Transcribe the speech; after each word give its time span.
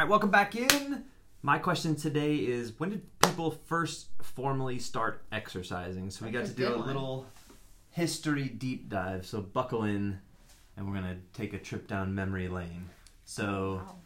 right, 0.00 0.08
welcome 0.08 0.30
back 0.30 0.56
in. 0.56 1.04
My 1.42 1.58
question 1.58 1.94
today 1.94 2.36
is 2.36 2.72
when 2.80 2.88
did 2.88 3.20
people 3.20 3.50
first 3.50 4.06
formally 4.22 4.78
start 4.78 5.24
exercising? 5.30 6.08
So 6.08 6.24
we 6.24 6.30
got 6.30 6.38
That's 6.44 6.54
to 6.54 6.62
a 6.62 6.66
do 6.68 6.72
good 6.72 6.74
a 6.74 6.78
one. 6.78 6.86
little 6.86 7.26
history 7.90 8.48
deep 8.48 8.88
dive. 8.88 9.26
So 9.26 9.42
buckle 9.42 9.84
in 9.84 10.18
and 10.78 10.86
we're 10.86 10.98
going 10.98 11.04
to 11.14 11.38
take 11.38 11.52
a 11.52 11.58
trip 11.58 11.86
down 11.86 12.14
memory 12.14 12.48
lane. 12.48 12.88
So 13.26 13.82
Wow. 13.84 13.96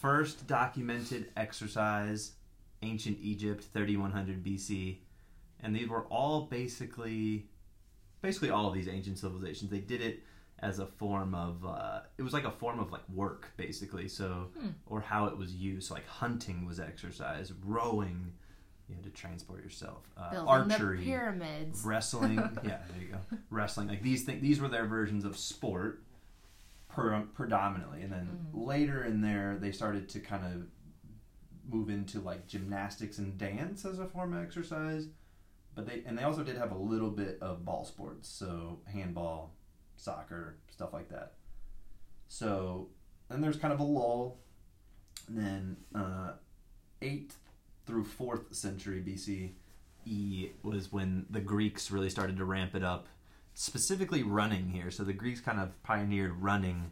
first 0.00 0.46
documented 0.46 1.30
exercise 1.36 2.32
ancient 2.80 3.18
Egypt 3.20 3.62
3100 3.74 4.42
BC 4.42 5.00
and 5.60 5.76
these 5.76 5.86
were 5.88 6.04
all 6.04 6.46
basically 6.46 7.46
basically 8.22 8.48
all 8.48 8.68
of 8.68 8.74
these 8.74 8.88
ancient 8.88 9.18
civilizations 9.18 9.70
they 9.70 9.78
did 9.80 10.00
it 10.00 10.22
as 10.62 10.78
a 10.78 10.86
form 10.86 11.34
of 11.34 11.64
uh, 11.66 12.00
it 12.16 12.22
was 12.22 12.32
like 12.32 12.44
a 12.44 12.50
form 12.50 12.78
of 12.78 12.92
like 12.92 13.06
work 13.08 13.50
basically. 13.56 14.08
So 14.08 14.48
Hmm. 14.58 14.68
or 14.86 15.00
how 15.00 15.26
it 15.26 15.36
was 15.36 15.52
used. 15.54 15.88
So 15.88 15.94
like 15.94 16.06
hunting 16.06 16.64
was 16.64 16.78
exercise 16.80 17.52
rowing 17.64 18.32
you 18.88 18.94
had 18.96 19.04
to 19.04 19.10
transport 19.10 19.62
yourself. 19.62 20.08
Uh, 20.16 20.44
archery 20.46 21.04
pyramids. 21.04 21.82
wrestling. 21.84 22.36
Yeah 22.64 22.78
there 22.90 23.00
you 23.02 23.08
go. 23.08 23.18
Wrestling. 23.50 23.88
Like 23.88 24.02
these 24.02 24.22
things 24.24 24.40
these 24.40 24.60
were 24.60 24.68
their 24.68 24.86
versions 24.86 25.24
of 25.24 25.36
sport 25.36 26.02
per, 26.88 27.22
predominantly. 27.34 28.02
And 28.02 28.12
then 28.12 28.38
Mm. 28.54 28.66
later 28.66 29.02
in 29.04 29.20
there 29.20 29.56
they 29.58 29.72
started 29.72 30.08
to 30.10 30.20
kind 30.20 30.44
of 30.44 30.68
move 31.68 31.88
into 31.90 32.20
like 32.20 32.46
gymnastics 32.46 33.18
and 33.18 33.38
dance 33.38 33.84
as 33.84 33.98
a 33.98 34.06
form 34.06 34.32
of 34.34 34.42
exercise. 34.44 35.08
But 35.74 35.86
they 35.86 36.02
and 36.06 36.16
they 36.18 36.22
also 36.22 36.42
did 36.44 36.56
have 36.58 36.70
a 36.72 36.76
little 36.78 37.10
bit 37.10 37.38
of 37.40 37.64
ball 37.64 37.84
sports. 37.84 38.28
So 38.28 38.80
handball 38.92 39.54
soccer 40.02 40.56
stuff 40.70 40.92
like 40.92 41.08
that 41.08 41.34
so 42.28 42.88
then 43.28 43.40
there's 43.40 43.56
kind 43.56 43.72
of 43.72 43.80
a 43.80 43.84
lull 43.84 44.38
and 45.28 45.38
then 45.38 45.76
uh, 45.94 46.32
8th 47.00 47.32
through 47.86 48.04
4th 48.04 48.54
century 48.54 49.02
bc 49.06 49.52
E 50.04 50.50
was 50.62 50.92
when 50.92 51.26
the 51.30 51.40
Greeks 51.40 51.90
really 51.90 52.10
started 52.10 52.36
to 52.38 52.44
ramp 52.44 52.74
it 52.74 52.82
up, 52.82 53.06
specifically 53.54 54.22
running 54.22 54.70
here. 54.70 54.90
So 54.90 55.04
the 55.04 55.12
Greeks 55.12 55.40
kind 55.40 55.60
of 55.60 55.80
pioneered 55.82 56.32
running 56.40 56.90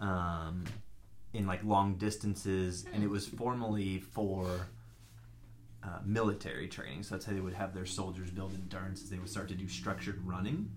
um, 0.00 0.64
in 1.32 1.46
like 1.46 1.64
long 1.64 1.96
distances, 1.96 2.86
and 2.92 3.02
it 3.02 3.08
was 3.08 3.26
formally 3.26 4.00
for 4.00 4.68
uh, 5.82 5.98
military 6.04 6.68
training. 6.68 7.02
So 7.02 7.14
that's 7.14 7.24
how 7.24 7.32
they 7.32 7.40
would 7.40 7.54
have 7.54 7.74
their 7.74 7.86
soldiers 7.86 8.30
build 8.30 8.54
endurance. 8.54 9.02
Is 9.02 9.10
they 9.10 9.18
would 9.18 9.30
start 9.30 9.48
to 9.48 9.54
do 9.54 9.68
structured 9.68 10.20
running, 10.26 10.70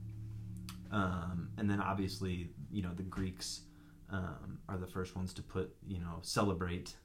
um, 0.91 1.49
and 1.57 1.69
then 1.69 1.79
obviously 1.81 2.49
you 2.71 2.81
know 2.81 2.91
the 2.95 3.03
Greeks 3.03 3.61
um, 4.11 4.59
are 4.67 4.77
the 4.77 4.87
first 4.87 5.15
ones 5.15 5.33
to 5.33 5.41
put 5.41 5.75
you 5.87 5.99
know 5.99 6.19
celebrate 6.21 6.95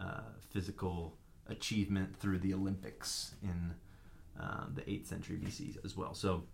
uh, 0.00 0.22
physical 0.50 1.16
achievement 1.48 2.16
through 2.16 2.38
the 2.38 2.54
Olympics 2.54 3.34
in 3.42 3.74
um, 4.38 4.72
the 4.74 4.82
8th 4.82 5.06
century 5.06 5.36
BC 5.36 5.84
as 5.84 5.96
well. 5.96 6.14
So 6.14 6.44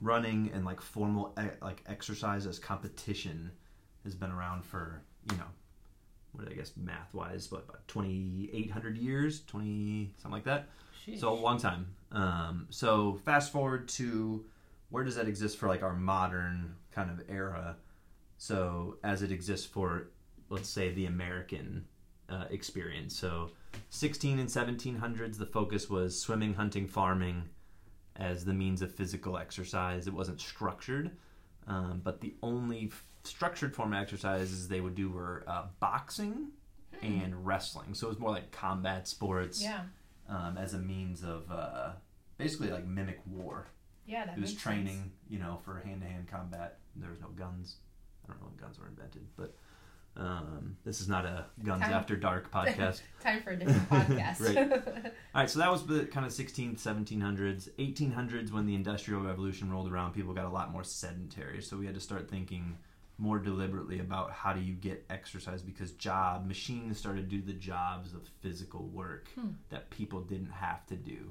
running 0.00 0.50
and 0.52 0.64
like 0.64 0.80
formal 0.80 1.34
e- 1.40 1.56
like 1.62 1.82
exercise 1.86 2.46
as 2.46 2.58
competition 2.58 3.50
has 4.04 4.14
been 4.14 4.30
around 4.30 4.64
for 4.64 5.02
you 5.30 5.36
know 5.38 5.44
what 6.32 6.48
I 6.48 6.54
guess 6.54 6.72
math 6.76 7.14
wise 7.14 7.50
what 7.50 7.64
about 7.68 7.86
2800 7.88 8.96
years? 8.98 9.42
20 9.46 10.12
something 10.16 10.32
like 10.32 10.44
that? 10.44 10.68
So 11.18 11.32
a 11.32 11.34
long 11.34 11.58
time. 11.58 11.86
Um, 12.12 12.66
so 12.70 13.18
fast 13.24 13.52
forward 13.52 13.88
to 13.90 14.44
where 14.90 15.04
does 15.04 15.16
that 15.16 15.28
exist 15.28 15.58
for 15.58 15.68
like 15.68 15.82
our 15.82 15.94
modern 15.94 16.76
kind 16.92 17.10
of 17.10 17.22
era? 17.28 17.76
So 18.38 18.96
as 19.02 19.22
it 19.22 19.32
exists 19.32 19.66
for 19.66 20.08
let's 20.48 20.68
say 20.68 20.90
the 20.92 21.06
American 21.06 21.86
uh, 22.28 22.44
experience. 22.50 23.16
So 23.18 23.50
16 23.90 24.38
and 24.38 24.48
1700s 24.48 25.38
the 25.38 25.46
focus 25.46 25.88
was 25.90 26.18
swimming 26.20 26.54
hunting 26.54 26.86
farming 26.86 27.48
as 28.16 28.44
the 28.44 28.54
means 28.54 28.80
of 28.82 28.94
physical 28.94 29.36
exercise. 29.38 30.06
It 30.06 30.14
wasn't 30.14 30.40
structured 30.40 31.10
um, 31.68 32.00
but 32.04 32.20
the 32.20 32.34
only 32.44 32.90
f- 32.92 33.04
structured 33.24 33.74
form 33.74 33.92
of 33.92 34.00
exercises 34.00 34.68
they 34.68 34.80
would 34.80 34.94
do 34.94 35.10
were 35.10 35.42
uh, 35.48 35.64
boxing 35.80 36.48
and 37.02 37.44
wrestling. 37.44 37.92
So 37.92 38.06
it 38.06 38.10
was 38.10 38.18
more 38.20 38.30
like 38.30 38.52
combat 38.52 39.08
sports 39.08 39.60
Yeah. 39.62 39.80
um, 40.28 40.56
as 40.56 40.74
a 40.74 40.78
means 40.78 41.24
of 41.24 41.50
uh, 41.50 41.90
basically 42.38 42.70
like 42.70 42.86
mimic 42.86 43.18
war 43.26 43.66
Yeah, 44.06 44.26
that 44.26 44.36
it 44.38 44.40
was 44.40 44.54
training 44.54 44.86
sense. 44.98 45.10
you 45.28 45.38
know 45.38 45.58
for 45.64 45.78
hand-to-hand 45.80 46.28
combat 46.28 46.78
there 46.96 47.10
was 47.10 47.20
no 47.20 47.28
guns 47.28 47.76
i 48.24 48.28
don't 48.32 48.40
know 48.40 48.46
when 48.48 48.56
guns 48.56 48.78
were 48.78 48.86
invented 48.86 49.26
but 49.36 49.54
um, 50.18 50.78
this 50.84 51.02
is 51.02 51.08
not 51.08 51.26
a 51.26 51.44
guns 51.62 51.82
Time- 51.82 51.92
after 51.92 52.16
dark 52.16 52.50
podcast 52.58 53.02
Time 53.20 53.42
for 53.42 53.50
a 53.50 53.56
different 53.56 53.88
podcast. 53.90 54.40
Right. 54.40 54.72
All 55.34 55.40
right, 55.42 55.50
so 55.50 55.58
that 55.58 55.70
was 55.70 55.84
the 55.84 56.06
kind 56.06 56.24
of 56.24 56.32
16th, 56.32 56.78
1700s, 56.80 57.68
1800s 57.78 58.50
when 58.50 58.64
the 58.64 58.74
Industrial 58.74 59.20
Revolution 59.20 59.70
rolled 59.70 59.92
around. 59.92 60.14
People 60.14 60.32
got 60.32 60.46
a 60.46 60.50
lot 60.50 60.72
more 60.72 60.84
sedentary, 60.84 61.60
so 61.60 61.76
we 61.76 61.84
had 61.84 61.94
to 61.96 62.00
start 62.00 62.30
thinking 62.30 62.78
more 63.18 63.38
deliberately 63.38 63.98
about 63.98 64.30
how 64.30 64.54
do 64.54 64.60
you 64.62 64.72
get 64.72 65.04
exercise 65.10 65.60
because 65.60 65.90
job 65.92 66.46
machines 66.46 66.96
started 66.98 67.28
to 67.28 67.36
do 67.36 67.42
the 67.42 67.52
jobs 67.52 68.14
of 68.14 68.26
physical 68.40 68.84
work 68.86 69.28
Hmm. 69.34 69.48
that 69.68 69.90
people 69.90 70.20
didn't 70.22 70.50
have 70.50 70.86
to 70.86 70.96
do. 70.96 71.30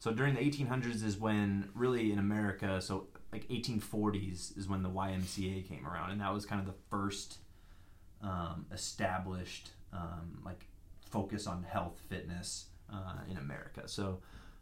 So 0.00 0.10
during 0.12 0.34
the 0.34 0.40
1800s 0.40 1.04
is 1.04 1.18
when 1.18 1.68
really 1.74 2.10
in 2.10 2.18
America, 2.18 2.80
so 2.80 3.08
like 3.32 3.46
1840s 3.48 4.56
is 4.56 4.66
when 4.66 4.82
the 4.82 4.88
YMCA 4.88 5.68
came 5.68 5.86
around, 5.86 6.10
and 6.10 6.20
that 6.22 6.32
was 6.32 6.46
kind 6.46 6.58
of 6.58 6.66
the 6.66 6.80
first 6.88 7.38
um, 8.22 8.64
established 8.72 9.70
um, 9.92 10.40
like 10.44 10.66
focus 11.10 11.46
on 11.46 11.62
health 11.62 12.00
fitness 12.08 12.66
uh, 12.90 13.18
in 13.30 13.36
America. 13.36 13.82
So 13.86 14.20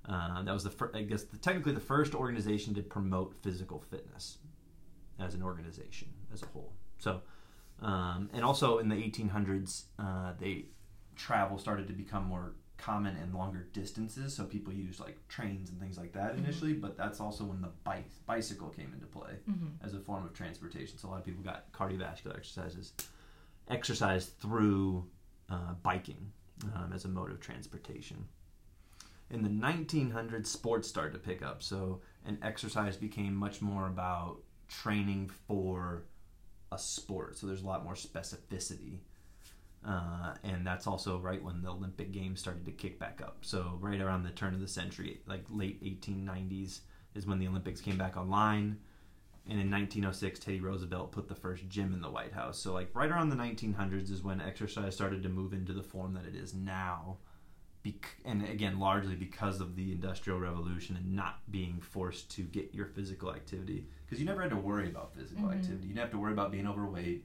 uh, 0.09 0.43
that 0.43 0.53
was 0.53 0.65
the 0.65 0.71
fir- 0.71 0.91
I 0.93 1.03
guess 1.03 1.23
the, 1.23 1.39
technically 1.39 1.73
the 1.73 1.81
first 1.81 2.17
organization 2.17 2.75
to 2.75 2.83
promote 2.83 3.33
physical 3.33 3.79
fitness 3.79 4.39
as 5.21 5.35
an 5.35 5.43
organization 5.45 6.09
as 6.35 6.43
a 6.43 6.47
whole. 6.47 6.73
So 6.99 7.23
um, 7.81 8.29
and 8.33 8.45
also 8.45 8.79
in 8.79 8.89
the 8.89 8.97
1800s, 8.97 9.85
uh, 10.01 10.33
they 10.41 10.65
travel 11.15 11.59
started 11.59 11.87
to 11.87 11.93
become 11.93 12.25
more 12.25 12.55
common 12.79 13.17
and 13.17 13.35
longer 13.35 13.67
distances. 13.73 14.35
So 14.35 14.45
people 14.45 14.73
used 14.73 15.01
like 15.01 15.19
trains 15.29 15.69
and 15.71 15.79
things 15.81 15.99
like 15.99 16.13
that 16.15 16.35
Mhm. 16.35 16.39
initially. 16.39 16.73
But 16.73 16.97
that's 16.97 17.21
also 17.21 17.45
when 17.45 17.61
the 17.61 17.73
bike 17.85 18.09
bicycle 18.25 18.71
came 18.71 18.93
into 18.95 19.07
play 19.07 19.41
Mhm. 19.49 19.73
as 19.83 19.95
a 19.95 20.01
form 20.01 20.25
of 20.25 20.33
transportation. 20.33 20.97
So 20.97 21.09
a 21.09 21.11
lot 21.11 21.19
of 21.19 21.25
people 21.25 21.43
got 21.43 21.71
cardiovascular 21.73 22.37
exercises, 22.37 22.93
exercise 23.69 24.27
through 24.27 25.09
uh, 25.51 25.75
biking 25.83 26.33
um, 26.75 26.93
as 26.93 27.05
a 27.05 27.09
mode 27.09 27.31
of 27.31 27.41
transportation. 27.41 28.29
In 29.31 29.43
the 29.43 29.49
1900s, 29.49 30.47
sports 30.51 30.89
started 30.89 31.13
to 31.13 31.19
pick 31.19 31.43
up. 31.43 31.63
So 31.63 32.01
and 32.25 32.39
exercise 32.43 32.97
became 32.97 33.35
much 33.35 33.61
more 33.63 33.87
about 33.87 34.43
training 34.69 35.29
for 35.31 36.05
a 36.73 36.79
sport. 36.79 37.37
So 37.39 37.47
there's 37.47 37.63
a 37.63 37.67
lot 37.67 37.83
more 37.85 37.95
specificity. 37.95 39.01
Uh, 39.87 40.35
and 40.43 40.67
that's 40.67 40.87
also 40.87 41.19
right 41.19 41.43
when 41.43 41.63
the 41.63 41.71
Olympic 41.71 42.11
Games 42.13 42.41
started 42.41 42.65
to 42.67 42.73
kick 42.73 42.99
back 42.99 43.21
up. 43.23 43.39
So 43.43 43.79
right 43.81 44.01
around 44.01 44.25
the 44.25 44.31
turn 44.31 44.55
of 44.55 44.61
the 44.61 44.69
century, 44.69 45.21
like 45.27 45.45
late 45.49 45.83
1890s, 45.83 46.81
is 47.15 47.27
when 47.27 47.39
the 47.39 47.47
Olympics 47.49 47.81
came 47.81 47.97
back 47.97 48.17
online. 48.17 48.79
And 49.49 49.59
in 49.59 49.71
1906, 49.71 50.41
Teddy 50.41 50.61
Roosevelt 50.61 51.13
put 51.13 51.29
the 51.29 51.35
first 51.35 51.69
gym 51.69 51.95
in 51.95 52.03
the 52.03 52.11
White 52.11 52.33
House. 52.35 52.59
So 52.59 52.75
like 52.75 52.91
right 52.93 53.11
around 53.11 53.31
the 53.31 53.37
1900s 53.37 54.11
is 54.11 54.23
when 54.23 54.41
exercise 54.41 54.95
started 54.95 55.23
to 55.23 55.29
move 55.31 55.53
into 55.55 55.73
the 55.73 55.83
form 55.83 56.13
that 56.15 56.27
it 56.27 56.35
is 56.35 56.53
now. 56.55 57.17
Bec- 57.83 58.17
and 58.27 58.43
again, 58.47 58.79
largely 58.79 59.15
because 59.15 59.61
of 59.61 59.75
the 59.77 59.93
Industrial 59.93 60.39
Revolution 60.39 60.97
and 60.97 61.15
not 61.15 61.39
being 61.51 61.81
forced 61.81 62.29
to 62.33 62.43
get 62.43 62.75
your 62.75 62.87
physical 62.87 63.33
activity. 63.33 63.87
Because 64.05 64.19
you 64.21 64.27
never 64.27 64.43
had 64.43 64.51
to 64.51 64.57
worry 64.57 64.89
about 64.89 65.15
physical 65.15 65.45
Mhm. 65.45 65.53
activity. 65.55 65.83
You 65.87 65.95
didn't 65.95 66.01
have 66.01 66.11
to 66.11 66.19
worry 66.19 66.33
about 66.33 66.51
being 66.51 66.67
overweight 66.67 67.25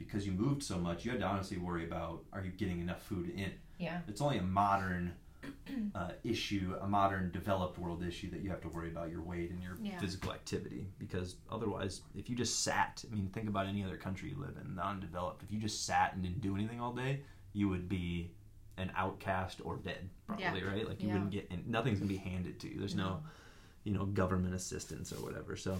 because 0.00 0.26
you 0.26 0.32
moved 0.32 0.62
so 0.62 0.78
much. 0.78 1.04
You 1.04 1.10
had 1.12 1.20
to 1.20 1.26
honestly 1.26 1.58
worry 1.58 1.84
about 1.84 2.24
are 2.32 2.42
you 2.42 2.50
getting 2.50 2.80
enough 2.80 3.02
food 3.02 3.30
in. 3.36 3.52
Yeah. 3.78 4.00
It's 4.08 4.20
only 4.20 4.38
a 4.38 4.42
modern 4.42 5.12
uh, 5.94 6.10
issue, 6.24 6.74
a 6.80 6.86
modern 6.88 7.30
developed 7.32 7.78
world 7.78 8.02
issue 8.02 8.30
that 8.30 8.40
you 8.40 8.50
have 8.50 8.60
to 8.62 8.68
worry 8.68 8.88
about 8.88 9.10
your 9.10 9.22
weight 9.22 9.50
and 9.50 9.62
your 9.62 9.76
Yeah. 9.82 9.98
physical 9.98 10.32
activity. 10.32 10.86
Because 10.98 11.36
otherwise, 11.50 12.00
if 12.16 12.28
you 12.30 12.34
just 12.36 12.64
sat, 12.64 13.04
I 13.10 13.14
mean, 13.14 13.28
think 13.28 13.48
about 13.48 13.66
any 13.66 13.84
other 13.84 13.96
country 13.96 14.30
you 14.30 14.36
live 14.40 14.56
in, 14.62 14.74
the 14.74 14.84
undeveloped. 14.84 15.42
If 15.42 15.52
you 15.52 15.58
just 15.58 15.84
sat 15.84 16.14
and 16.14 16.22
didn't 16.22 16.40
do 16.40 16.54
anything 16.56 16.80
all 16.80 16.92
day, 16.92 17.20
you 17.52 17.68
would 17.68 17.88
be 17.88 18.30
an 18.78 18.90
outcast 18.96 19.60
or 19.64 19.76
dead, 19.76 20.08
probably, 20.26 20.62
right? 20.62 20.88
Like 20.88 21.02
you 21.02 21.08
Yeah. 21.08 21.14
wouldn't 21.14 21.30
get, 21.32 21.50
and 21.50 21.66
nothing's 21.68 21.98
gonna 21.98 22.08
be 22.08 22.16
handed 22.16 22.58
to 22.60 22.68
you. 22.72 22.78
There's 22.78 22.94
no, 22.94 23.22
you 23.84 23.92
know, 23.92 24.06
government 24.06 24.54
assistance 24.54 25.12
or 25.12 25.16
whatever. 25.22 25.56
So. 25.56 25.78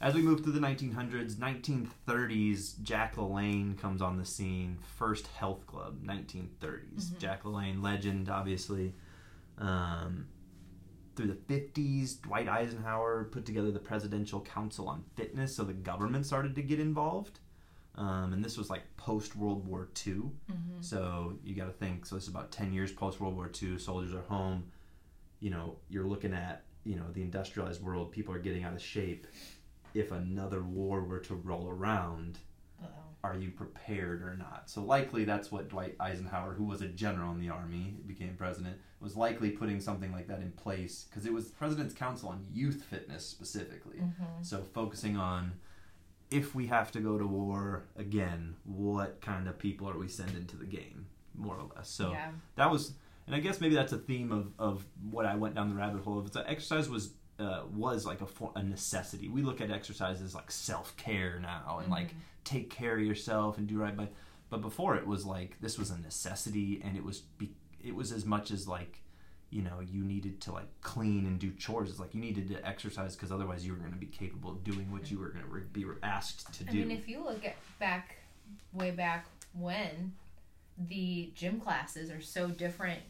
As 0.00 0.14
we 0.14 0.20
move 0.20 0.42
through 0.42 0.52
the 0.52 0.60
1900s, 0.60 1.36
1930s, 1.36 2.82
Jack 2.82 3.16
LaLanne 3.16 3.78
comes 3.78 4.02
on 4.02 4.18
the 4.18 4.26
scene. 4.26 4.78
First 4.96 5.26
health 5.28 5.66
club, 5.66 6.02
1930s. 6.02 7.12
Mhm. 7.12 7.18
Jack 7.18 7.44
LaLanne, 7.44 7.82
legend, 7.82 8.28
obviously. 8.28 8.94
Um, 9.56 10.26
through 11.14 11.28
the 11.28 11.34
50s, 11.34 12.20
Dwight 12.20 12.46
Eisenhower 12.46 13.24
put 13.24 13.46
together 13.46 13.70
the 13.70 13.78
Presidential 13.78 14.42
Council 14.42 14.86
on 14.86 15.02
Fitness, 15.14 15.56
so 15.56 15.64
the 15.64 15.72
government 15.72 16.26
started 16.26 16.54
to 16.56 16.62
get 16.62 16.78
involved. 16.78 17.40
Um, 17.94 18.34
and 18.34 18.44
this 18.44 18.58
was 18.58 18.68
like 18.68 18.82
post 18.98 19.34
World 19.34 19.66
War 19.66 19.88
II. 20.06 20.12
Mm-hmm. 20.12 20.82
So 20.82 21.38
you 21.42 21.54
got 21.54 21.64
to 21.64 21.72
think. 21.72 22.04
So 22.04 22.16
this 22.16 22.24
is 22.24 22.28
about 22.28 22.52
ten 22.52 22.74
years 22.74 22.92
post 22.92 23.18
World 23.18 23.34
War 23.34 23.50
II. 23.62 23.78
Soldiers 23.78 24.12
are 24.12 24.20
home. 24.22 24.64
You 25.40 25.48
know, 25.48 25.76
you're 25.88 26.04
looking 26.06 26.34
at 26.34 26.64
you 26.84 26.96
know 26.96 27.10
the 27.14 27.22
industrialized 27.22 27.82
world. 27.82 28.12
People 28.12 28.34
are 28.34 28.38
getting 28.38 28.64
out 28.64 28.74
of 28.74 28.82
shape. 28.82 29.26
If 29.96 30.12
another 30.12 30.62
war 30.62 31.02
were 31.02 31.20
to 31.20 31.34
roll 31.34 31.68
around, 31.68 32.38
Uh-oh. 32.82 32.88
are 33.24 33.36
you 33.36 33.50
prepared 33.50 34.22
or 34.22 34.36
not? 34.36 34.64
So 34.66 34.82
likely 34.82 35.24
that's 35.24 35.50
what 35.50 35.68
Dwight 35.68 35.96
Eisenhower, 35.98 36.54
who 36.54 36.64
was 36.64 36.82
a 36.82 36.88
general 36.88 37.32
in 37.32 37.40
the 37.40 37.48
army, 37.48 37.96
became 38.06 38.34
president, 38.36 38.76
was 39.00 39.16
likely 39.16 39.50
putting 39.50 39.80
something 39.80 40.12
like 40.12 40.28
that 40.28 40.40
in 40.40 40.52
place 40.52 41.06
because 41.08 41.26
it 41.26 41.32
was 41.32 41.46
President's 41.46 41.94
Council 41.94 42.28
on 42.28 42.46
Youth 42.52 42.84
Fitness 42.90 43.26
specifically. 43.26 43.98
Mm-hmm. 43.98 44.42
So 44.42 44.62
focusing 44.74 45.16
on 45.16 45.52
if 46.30 46.54
we 46.54 46.66
have 46.66 46.90
to 46.92 47.00
go 47.00 47.18
to 47.18 47.26
war 47.26 47.84
again, 47.96 48.56
what 48.64 49.20
kind 49.20 49.48
of 49.48 49.58
people 49.58 49.88
are 49.88 49.98
we 49.98 50.08
sending 50.08 50.46
to 50.46 50.56
the 50.56 50.64
game, 50.64 51.06
more 51.34 51.56
or 51.56 51.70
less. 51.76 51.88
So 51.88 52.10
yeah. 52.10 52.30
that 52.56 52.70
was, 52.70 52.94
and 53.26 53.34
I 53.34 53.40
guess 53.40 53.60
maybe 53.60 53.74
that's 53.74 53.92
a 53.92 53.98
theme 53.98 54.32
of, 54.32 54.52
of 54.58 54.84
what 55.10 55.24
I 55.24 55.36
went 55.36 55.54
down 55.54 55.68
the 55.68 55.76
rabbit 55.76 56.02
hole 56.02 56.18
of. 56.18 56.26
It's 56.26 56.34
that 56.34 56.46
exercise 56.48 56.88
was 56.88 57.10
uh, 57.38 57.62
was 57.74 58.06
like 58.06 58.20
a, 58.22 58.26
for, 58.26 58.50
a 58.56 58.62
necessity. 58.62 59.28
We 59.28 59.42
look 59.42 59.60
at 59.60 59.70
exercise 59.70 60.20
as 60.22 60.34
like 60.34 60.50
self 60.50 60.96
care 60.96 61.38
now 61.40 61.80
and 61.82 61.90
like 61.90 62.08
Mhm. 62.08 62.16
take 62.44 62.70
care 62.70 62.94
of 62.96 63.02
yourself 63.04 63.58
and 63.58 63.66
do 63.66 63.78
right 63.78 63.96
by. 63.96 64.08
But 64.48 64.62
before 64.62 64.96
it 64.96 65.06
was 65.06 65.24
like 65.26 65.60
this 65.60 65.78
was 65.78 65.90
a 65.90 65.98
necessity, 65.98 66.80
and 66.84 66.96
it 66.96 67.04
was 67.04 67.20
be, 67.20 67.52
it 67.82 67.94
was 67.94 68.12
as 68.12 68.24
much 68.24 68.50
as 68.50 68.66
like 68.66 69.02
you 69.50 69.62
know 69.62 69.80
you 69.80 70.02
needed 70.02 70.40
to 70.42 70.52
like 70.52 70.68
clean 70.80 71.26
and 71.26 71.38
do 71.38 71.52
chores. 71.52 71.90
It's 71.90 71.98
like 72.00 72.14
you 72.14 72.20
needed 72.20 72.48
to 72.48 72.66
exercise 72.66 73.14
because 73.16 73.30
otherwise 73.30 73.66
you 73.66 73.72
were 73.72 73.78
going 73.78 73.92
to 73.92 73.98
be 73.98 74.06
capable 74.06 74.50
of 74.50 74.64
doing 74.64 74.90
what 74.90 75.10
you 75.10 75.18
were 75.18 75.28
going 75.28 75.44
to 75.44 75.50
re- 75.50 75.62
be 75.72 75.84
asked 76.02 76.52
to 76.54 76.64
do. 76.64 76.80
I 76.82 76.84
mean, 76.84 76.90
if 76.96 77.08
you 77.08 77.22
look 77.22 77.44
at 77.44 77.56
back, 77.78 78.16
way 78.72 78.90
back 78.92 79.26
when, 79.52 80.14
the 80.78 81.30
gym 81.34 81.60
classes 81.60 82.10
are 82.10 82.20
so 82.20 82.48
different 82.48 83.00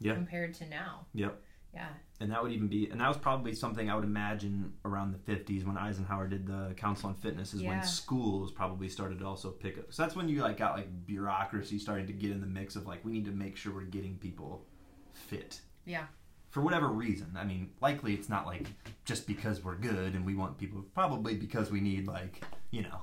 Yeah. 0.00 0.14
compared 0.14 0.54
to 0.54 0.66
now. 0.68 1.06
Yep. 1.14 1.40
Yeah. 1.74 1.88
and 2.20 2.30
that 2.32 2.42
would 2.42 2.52
even 2.52 2.66
be 2.68 2.90
and 2.90 3.00
that 3.00 3.06
was 3.08 3.16
probably 3.16 3.54
something 3.54 3.88
i 3.88 3.94
would 3.94 4.04
imagine 4.04 4.72
around 4.84 5.12
the 5.12 5.32
50s 5.32 5.64
when 5.64 5.78
eisenhower 5.78 6.26
did 6.26 6.46
the 6.46 6.74
council 6.76 7.08
on 7.10 7.14
fitness 7.14 7.54
is 7.54 7.62
Yeah. 7.62 7.68
when 7.70 7.82
schools 7.84 8.50
probably 8.50 8.88
started 8.88 9.20
to 9.20 9.26
also 9.26 9.50
pick 9.50 9.78
up 9.78 9.84
so 9.92 10.02
that's 10.02 10.16
when 10.16 10.28
you 10.28 10.42
like 10.42 10.56
got 10.58 10.76
like 10.76 10.88
bureaucracy 11.06 11.78
starting 11.78 12.06
to 12.08 12.12
get 12.12 12.32
in 12.32 12.40
the 12.40 12.46
mix 12.46 12.74
of 12.76 12.86
like 12.86 13.04
we 13.04 13.12
need 13.12 13.24
to 13.26 13.30
make 13.30 13.56
sure 13.56 13.72
we're 13.72 13.82
getting 13.82 14.16
people 14.18 14.66
fit 15.12 15.60
Yeah. 15.86 16.06
for 16.50 16.60
whatever 16.60 16.88
reason 16.88 17.30
i 17.36 17.44
mean 17.44 17.70
likely 17.80 18.14
it's 18.14 18.28
not 18.28 18.46
like 18.46 18.66
just 19.04 19.26
because 19.28 19.62
we're 19.64 19.76
good 19.76 20.14
and 20.14 20.26
we 20.26 20.34
want 20.34 20.58
people 20.58 20.82
probably 20.94 21.36
because 21.36 21.70
we 21.70 21.80
need 21.80 22.06
like 22.08 22.44
you 22.72 22.82
know 22.82 23.02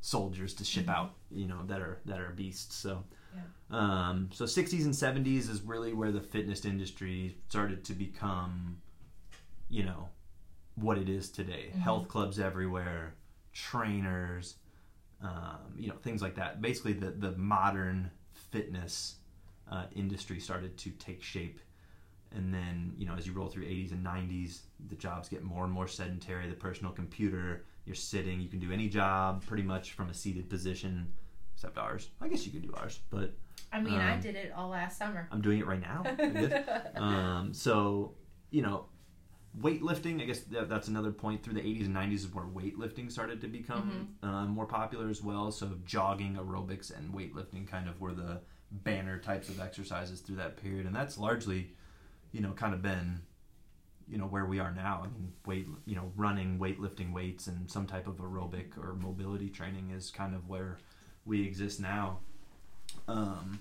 soldiers 0.00 0.54
to 0.54 0.64
ship 0.64 0.86
Mhm. 0.86 0.94
out 0.96 1.14
you 1.30 1.46
know 1.46 1.64
that 1.66 1.80
are 1.80 2.00
that 2.06 2.18
are 2.20 2.30
beasts 2.30 2.74
so 2.74 3.04
Yeah. 3.34 3.42
um, 4.08 4.30
so 4.32 4.46
60s 4.46 4.84
and 4.84 4.94
70s 4.94 5.48
is 5.48 5.62
really 5.62 5.92
where 5.92 6.12
the 6.12 6.20
fitness 6.20 6.64
industry 6.64 7.36
started 7.48 7.84
to 7.84 7.92
become, 7.94 8.78
you 9.68 9.84
know, 9.84 10.08
what 10.76 10.98
it 10.98 11.08
is 11.08 11.30
today. 11.30 11.70
Mhm. 11.74 11.78
Health 11.80 12.08
clubs 12.08 12.38
everywhere, 12.40 13.14
trainers, 13.52 14.56
um, 15.22 15.74
you 15.76 15.88
know, 15.88 15.96
things 15.96 16.22
like 16.22 16.34
that. 16.36 16.60
Basically, 16.60 16.92
the 16.94 17.10
the 17.10 17.32
modern 17.36 18.10
fitness 18.34 19.16
uh, 19.70 19.86
industry 19.94 20.40
started 20.40 20.76
to 20.78 20.90
take 20.92 21.22
shape. 21.22 21.60
And 22.32 22.52
then, 22.54 22.92
you 22.96 23.06
know, 23.06 23.14
as 23.14 23.26
you 23.26 23.32
roll 23.32 23.48
through 23.48 23.64
80s 23.64 23.92
and 23.92 24.02
90s, 24.04 24.62
the 24.88 24.94
jobs 24.96 25.28
get 25.28 25.42
more 25.42 25.64
and 25.64 25.72
more 25.72 25.88
sedentary. 25.88 26.48
The 26.48 26.54
personal 26.54 26.92
computer, 26.92 27.64
you're 27.86 27.96
sitting, 27.96 28.40
you 28.40 28.48
can 28.48 28.60
do 28.60 28.72
any 28.72 28.88
job 28.88 29.44
pretty 29.46 29.64
much 29.64 29.92
from 29.92 30.08
a 30.10 30.14
seated 30.14 30.48
position, 30.48 31.12
except 31.60 31.76
ours. 31.76 32.08
I 32.22 32.28
guess 32.28 32.46
you 32.46 32.52
could 32.52 32.62
do 32.62 32.72
ours, 32.78 33.00
but 33.10 33.34
I 33.70 33.80
mean, 33.82 34.00
I 34.00 34.14
Um, 34.14 34.20
did 34.20 34.34
it 34.34 34.50
all 34.56 34.70
last 34.70 34.96
summer. 34.96 35.28
I'm 35.30 35.42
doing 35.42 35.58
it 35.58 35.66
right 35.66 35.80
now. 35.80 36.02
Um, 36.96 37.52
so, 37.52 38.14
you 38.50 38.62
know, 38.62 38.86
weightlifting, 39.60 40.22
I 40.22 40.24
guess 40.24 40.40
that, 40.44 40.70
that's 40.70 40.88
another 40.88 41.12
point 41.12 41.42
through 41.42 41.54
the 41.54 41.60
80s 41.60 41.84
and 41.84 41.94
90s 41.94 42.14
is 42.14 42.34
where 42.34 42.46
weightlifting 42.46 43.12
started 43.12 43.42
to 43.42 43.46
become 43.48 44.16
uh, 44.22 44.46
more 44.46 44.64
popular 44.64 45.10
as 45.10 45.22
well. 45.22 45.50
So, 45.52 45.72
jogging, 45.84 46.36
aerobics, 46.36 46.96
and 46.96 47.12
weightlifting 47.12 47.68
kind 47.68 47.88
of 47.88 48.00
were 48.00 48.14
the 48.14 48.40
banner 48.70 49.18
types 49.18 49.50
of 49.50 49.60
exercises 49.60 50.20
through 50.20 50.36
that 50.36 50.56
period. 50.56 50.86
And 50.86 50.96
that's 50.96 51.18
largely, 51.18 51.74
you 52.32 52.40
know, 52.40 52.52
kind 52.52 52.72
of 52.72 52.80
been, 52.80 53.20
you 54.08 54.16
know, 54.16 54.26
where 54.26 54.46
we 54.46 54.58
are 54.60 54.72
now. 54.72 55.02
I 55.04 55.08
mean, 55.08 55.32
weight, 55.44 55.66
you 55.84 55.94
know, 55.94 56.10
running, 56.16 56.58
weightlifting 56.58 57.12
weights, 57.12 57.48
and 57.48 57.70
some 57.70 57.86
type 57.86 58.06
of 58.06 58.16
aerobic 58.16 58.78
or 58.78 58.94
mobility 58.94 59.50
training 59.50 59.90
is 59.90 60.10
kind 60.10 60.34
of 60.34 60.48
where 60.48 60.78
we 61.24 61.46
exist 61.46 61.80
now. 61.80 62.18
Um, 63.08 63.60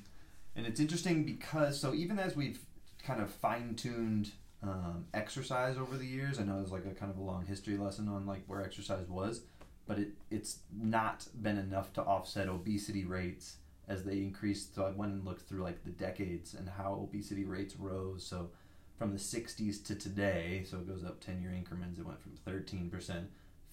and 0.55 0.65
it's 0.65 0.79
interesting 0.79 1.23
because 1.23 1.79
so 1.79 1.93
even 1.93 2.19
as 2.19 2.35
we've 2.35 2.59
kind 3.03 3.21
of 3.21 3.31
fine 3.31 3.75
tuned 3.75 4.31
um, 4.61 5.05
exercise 5.13 5.77
over 5.77 5.97
the 5.97 6.05
years, 6.05 6.39
I 6.39 6.43
know 6.43 6.57
there's 6.57 6.71
like 6.71 6.85
a 6.85 6.93
kind 6.93 7.11
of 7.11 7.17
a 7.17 7.23
long 7.23 7.45
history 7.45 7.77
lesson 7.77 8.07
on 8.09 8.25
like 8.25 8.43
where 8.47 8.61
exercise 8.61 9.07
was, 9.07 9.41
but 9.87 9.99
it 9.99 10.09
it's 10.29 10.59
not 10.75 11.27
been 11.41 11.57
enough 11.57 11.93
to 11.93 12.01
offset 12.03 12.47
obesity 12.47 13.05
rates 13.05 13.57
as 13.87 14.03
they 14.03 14.17
increased. 14.17 14.75
So 14.75 14.85
I 14.85 14.91
went 14.91 15.13
and 15.13 15.25
looked 15.25 15.47
through 15.47 15.63
like 15.63 15.83
the 15.83 15.91
decades 15.91 16.53
and 16.53 16.69
how 16.69 16.93
obesity 16.93 17.45
rates 17.45 17.75
rose. 17.75 18.25
So 18.25 18.49
from 18.97 19.13
the 19.13 19.19
60s 19.19 19.83
to 19.85 19.95
today, 19.95 20.63
so 20.69 20.77
it 20.77 20.87
goes 20.87 21.03
up 21.03 21.19
10 21.21 21.41
year 21.41 21.53
increments. 21.53 21.97
It 21.99 22.05
went 22.05 22.21
from 22.21 22.33
13%, 22.45 23.25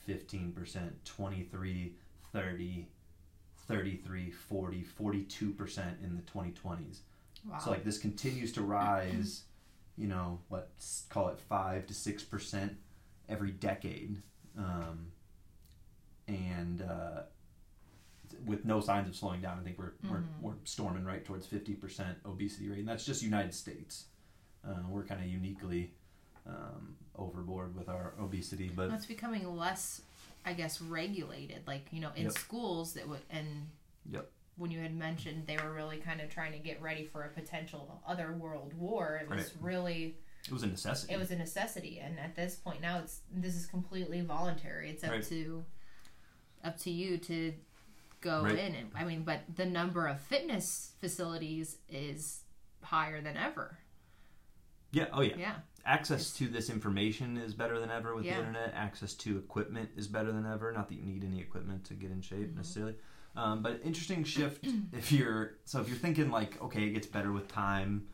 15%, 0.08 0.90
23, 1.04 1.94
30, 2.32 2.88
33, 3.68 4.30
40, 4.30 4.84
42% 5.00 6.04
in 6.04 6.16
the 6.16 6.22
2020s. 6.22 6.98
Wow. 7.48 7.58
So 7.58 7.70
like 7.70 7.84
this 7.84 7.98
continues 7.98 8.52
to 8.52 8.62
rise, 8.62 9.42
you 9.96 10.06
know, 10.08 10.40
what 10.48 10.70
s- 10.78 11.04
call 11.08 11.28
it 11.28 11.38
5 11.38 11.86
to 11.86 11.94
6% 11.94 12.70
every 13.28 13.50
decade. 13.52 14.22
Um, 14.58 15.06
and 16.28 16.82
uh, 16.82 17.22
with 18.44 18.64
no 18.64 18.80
signs 18.80 19.08
of 19.08 19.16
slowing 19.16 19.40
down, 19.40 19.58
I 19.60 19.62
think 19.62 19.78
we're, 19.78 19.92
we're, 20.10 20.18
Mhm. 20.18 20.40
we're 20.40 20.54
storming 20.64 21.04
right 21.04 21.24
towards 21.24 21.46
50% 21.46 22.16
obesity 22.24 22.68
rate. 22.68 22.80
And 22.80 22.88
that's 22.88 23.04
just 23.04 23.22
United 23.22 23.54
States. 23.54 24.06
Uh, 24.66 24.82
we're 24.88 25.04
kind 25.04 25.20
of 25.20 25.28
uniquely 25.28 25.92
um, 26.46 26.96
overboard 27.16 27.74
with 27.76 27.88
our 27.88 28.14
obesity, 28.20 28.70
but 28.74 28.90
it's 28.92 29.06
becoming 29.06 29.56
less, 29.56 30.02
I 30.46 30.52
guess, 30.54 30.80
regulated. 30.80 31.66
Like 31.66 31.86
you 31.90 32.00
know, 32.00 32.12
in 32.16 32.24
Yep. 32.24 32.32
schools 32.38 32.94
that 32.94 33.06
would 33.08 33.20
and. 33.30 33.68
Yep. 34.10 34.30
When 34.56 34.70
you 34.70 34.80
had 34.80 34.94
mentioned 34.94 35.46
they 35.46 35.58
were 35.58 35.70
really 35.74 35.98
kind 35.98 36.22
of 36.22 36.30
trying 36.30 36.52
to 36.52 36.58
get 36.58 36.80
ready 36.80 37.04
for 37.04 37.24
a 37.24 37.28
potential 37.28 38.00
other 38.06 38.32
world 38.32 38.72
war, 38.72 39.20
it 39.22 39.28
was 39.28 39.38
Right. 39.38 39.52
really 39.62 40.16
it 40.46 40.52
was 40.52 40.62
a 40.62 40.66
necessity. 40.68 41.12
it 41.12 41.18
was 41.18 41.30
a 41.30 41.36
necessity. 41.36 41.98
And 41.98 42.18
at 42.18 42.34
this 42.36 42.54
point 42.54 42.80
now, 42.80 43.00
it's 43.00 43.20
this 43.30 43.54
is 43.54 43.66
completely 43.66 44.22
voluntary. 44.22 44.88
It's 44.90 45.04
up 45.04 45.10
Right. 45.10 45.24
to 45.24 45.62
up 46.64 46.78
to 46.78 46.90
you 46.90 47.18
to 47.18 47.52
go 48.22 48.44
Right. 48.44 48.58
in. 48.58 48.74
And 48.74 48.90
I 48.94 49.04
mean, 49.04 49.24
but 49.24 49.42
the 49.54 49.66
number 49.66 50.06
of 50.06 50.20
fitness 50.22 50.92
facilities 51.00 51.76
is 51.90 52.44
higher 52.82 53.20
than 53.20 53.36
ever. 53.36 53.78
yeah, 54.92 55.08
oh 55.12 55.20
yeah. 55.20 55.36
Yeah. 55.36 55.56
Access 55.86 56.32
to 56.32 56.48
this 56.48 56.68
information 56.68 57.36
is 57.36 57.54
better 57.54 57.78
than 57.78 57.90
ever 57.90 58.14
with 58.14 58.24
Yeah. 58.24 58.34
the 58.34 58.40
internet. 58.40 58.74
Access 58.74 59.14
to 59.14 59.38
equipment 59.38 59.90
is 59.96 60.08
better 60.08 60.32
than 60.32 60.44
ever. 60.44 60.72
Not 60.72 60.88
that 60.88 60.96
you 60.96 61.02
need 61.04 61.22
any 61.24 61.40
equipment 61.40 61.84
to 61.84 61.94
get 61.94 62.10
in 62.10 62.20
shape 62.20 62.50
Mhm. 62.52 62.56
necessarily, 62.56 62.96
um, 63.36 63.62
but 63.62 63.80
interesting 63.84 64.24
shift 64.24 64.66
if 64.92 65.12
you're 65.12 65.58
so 65.64 65.80
if 65.80 65.88
you're 65.88 65.96
thinking 65.98 66.30
like 66.30 66.60
okay, 66.60 66.84
it 66.84 66.90
gets 66.90 67.06
better 67.06 67.32
with 67.32 67.46
time. 67.48 68.08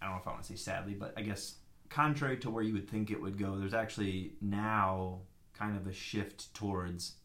I 0.00 0.06
don't 0.06 0.14
know 0.14 0.20
if 0.20 0.26
I 0.26 0.30
want 0.32 0.42
to 0.42 0.48
say 0.48 0.56
sadly, 0.56 0.94
but 0.94 1.14
I 1.16 1.22
guess 1.22 1.56
contrary 1.88 2.36
to 2.38 2.50
where 2.50 2.62
you 2.62 2.74
would 2.74 2.88
think 2.88 3.10
it 3.10 3.20
would 3.20 3.38
go, 3.38 3.56
there's 3.58 3.74
actually 3.74 4.34
now 4.40 5.20
kind 5.54 5.76
of 5.76 5.86
a 5.86 5.92
shift 5.92 6.52
towards 6.54 7.16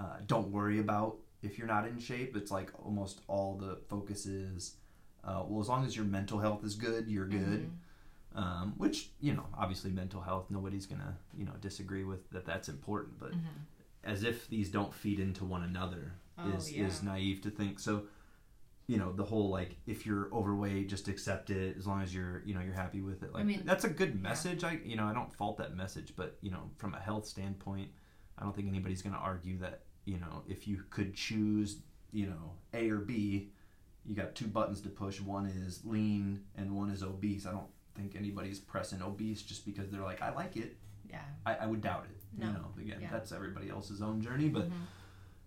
uh, 0.00 0.16
don't 0.26 0.50
worry 0.50 0.80
about 0.80 1.18
if 1.42 1.56
you're 1.58 1.66
not 1.68 1.86
in 1.86 1.98
shape. 1.98 2.36
It's 2.36 2.50
like 2.50 2.70
almost 2.84 3.20
all 3.28 3.56
the 3.56 3.76
focus 3.88 4.26
is 4.26 4.76
uh, 5.24 5.44
well, 5.46 5.60
as 5.60 5.68
long 5.68 5.84
as 5.86 5.94
your 5.94 6.04
mental 6.04 6.40
health 6.40 6.64
is 6.64 6.74
good, 6.74 7.06
you're 7.08 7.28
good 7.28 7.62
Mhm. 7.62 7.70
Um, 8.34 8.74
which 8.78 9.10
you 9.20 9.32
know 9.34 9.46
obviously 9.56 9.90
mental 9.90 10.20
health 10.20 10.46
nobody's 10.50 10.86
gonna 10.86 11.16
you 11.36 11.44
know 11.44 11.52
disagree 11.60 12.04
with 12.04 12.28
that 12.30 12.44
that's 12.46 12.68
important 12.68 13.18
but 13.18 13.32
Mhm. 13.32 13.40
as 14.04 14.22
if 14.24 14.48
these 14.48 14.70
don't 14.70 14.92
feed 14.94 15.20
into 15.20 15.44
one 15.44 15.62
another 15.62 16.12
Oh, 16.38 16.48
is 16.56 16.72
yeah. 16.72 16.86
is 16.86 17.02
naive 17.02 17.40
to 17.42 17.50
think. 17.50 17.78
So 17.78 18.04
you 18.88 18.96
know 18.98 19.12
the 19.12 19.24
whole 19.24 19.48
like 19.50 19.76
if 19.86 20.04
you're 20.06 20.28
overweight 20.34 20.88
just 20.88 21.06
accept 21.08 21.50
it 21.50 21.76
as 21.76 21.86
long 21.86 22.02
as 22.02 22.12
you're 22.14 22.42
you 22.44 22.52
know 22.54 22.60
you're 22.60 22.74
happy 22.74 23.00
with 23.00 23.22
it. 23.22 23.32
Like 23.32 23.44
mean, 23.44 23.62
that's 23.64 23.84
a 23.84 23.88
good 23.90 24.20
message. 24.20 24.64
I 24.64 24.80
you 24.84 24.96
know 24.96 25.06
i 25.06 25.12
don't 25.14 25.32
fault 25.32 25.56
that 25.58 25.76
message 25.76 26.14
but 26.16 26.36
you 26.40 26.50
know 26.50 26.70
from 26.78 26.94
a 26.94 26.98
health 27.00 27.26
standpoint 27.26 27.90
i 28.38 28.42
don't 28.42 28.54
think 28.56 28.66
anybody's 28.68 29.02
going 29.02 29.14
to 29.14 29.20
argue 29.20 29.58
that 29.58 29.82
you 30.04 30.18
know 30.18 30.42
if 30.48 30.66
you 30.66 30.82
could 30.90 31.14
choose 31.14 31.78
you 32.12 32.26
know 32.26 32.52
a 32.74 32.88
or 32.90 32.98
b 32.98 33.50
you 34.04 34.16
got 34.16 34.34
two 34.34 34.48
buttons 34.48 34.80
to 34.80 34.88
push. 34.88 35.20
One 35.20 35.46
is 35.46 35.84
lean 35.84 36.42
and 36.56 36.74
one 36.76 36.90
is 36.90 37.04
obese. 37.04 37.46
I 37.46 37.52
don't 37.52 37.68
think 37.94 38.14
anybody's 38.16 38.58
pressing 38.58 39.02
obese 39.02 39.42
just 39.42 39.64
because 39.66 39.90
they're 39.90 40.02
like 40.02 40.22
i 40.22 40.32
like 40.34 40.56
it 40.56 40.76
Yeah. 41.10 41.20
i, 41.46 41.54
I 41.56 41.66
would 41.66 41.80
doubt 41.82 42.06
it 42.10 42.16
No. 42.38 42.46
you 42.46 42.52
know 42.52 42.68
again 42.80 42.98
Yeah. 43.02 43.08
that's 43.12 43.32
everybody 43.32 43.68
else's 43.70 44.00
own 44.02 44.20
journey 44.20 44.48
but 44.48 44.68
Mhm. 44.70 44.72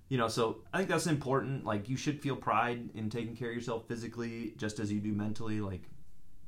you 0.09 0.17
know, 0.19 0.27
so 0.27 0.57
I 0.71 0.77
think 0.77 0.89
that's 0.89 1.07
important. 1.07 1.65
Like, 1.65 1.89
you 1.89 1.97
should 1.97 2.21
feel 2.21 2.35
pride 2.35 2.89
in 2.93 3.09
taking 3.09 3.35
care 3.35 3.49
of 3.49 3.55
yourself 3.55 3.87
physically, 3.87 4.53
just 4.55 4.77
as 4.77 4.91
you 4.91 4.99
do 4.99 5.11
mentally. 5.11 5.61
Like, 5.61 5.81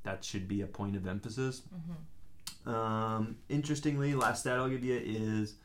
that 0.03 0.23
should 0.23 0.47
be 0.47 0.61
a 0.61 0.67
point 0.67 0.95
of 0.95 1.07
emphasis. 1.07 1.63
Mm-hmm. 1.73 2.69
Um, 2.69 3.37
interestingly, 3.49 4.13
last 4.13 4.41
stat 4.41 4.59
I'll 4.59 4.69
give 4.69 4.83
you 4.83 5.01
is 5.03 5.55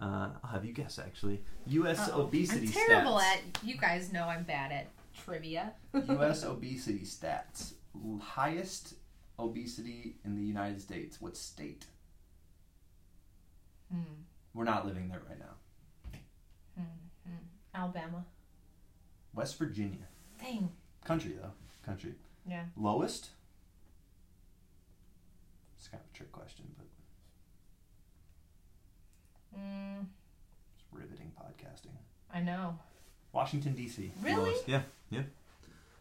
uh, 0.00 0.28
I'll 0.44 0.50
have 0.52 0.64
you 0.64 0.72
guess 0.72 1.00
actually. 1.00 1.42
U.S. 1.66 1.98
Uh-oh. 2.10 2.22
obesity 2.22 2.68
I'm 2.68 2.72
terrible 2.72 3.14
stats. 3.18 3.38
at. 3.56 3.64
You 3.64 3.76
guys 3.76 4.12
know 4.12 4.28
I'm 4.28 4.44
bad 4.44 4.70
at 4.70 4.86
trivia. 5.24 5.72
U.S. 5.94 6.44
obesity 6.54 7.00
stats. 7.00 7.72
Highest 8.20 8.94
obesity 9.42 10.16
in 10.24 10.34
the 10.34 10.42
United 10.42 10.80
States. 10.80 11.20
What 11.20 11.36
state? 11.36 11.86
Hmm. 13.92 14.22
We're 14.54 14.64
not 14.64 14.86
living 14.86 15.08
there 15.08 15.22
right 15.28 15.38
now. 15.38 16.20
Hmm. 16.76 16.82
Hmm. 17.26 17.44
Alabama. 17.74 18.24
West 19.34 19.58
Virginia. 19.58 20.06
Dang. 20.40 20.70
Country 21.04 21.32
though. 21.40 21.52
Country. 21.84 22.14
Yeah. 22.48 22.64
Lowest. 22.76 23.30
It's 25.78 25.88
kind 25.88 26.02
of 26.02 26.10
a 26.12 26.16
trick 26.16 26.32
question, 26.32 26.64
but 26.76 26.86
Mm, 29.54 30.06
it's 30.74 30.84
riveting 30.92 31.30
podcasting. 31.38 31.92
I 32.32 32.40
know. 32.40 32.78
Washington 33.32 33.74
D.C. 33.74 34.12
Really? 34.22 34.36
Lowest. 34.36 34.66
Yeah. 34.66 34.80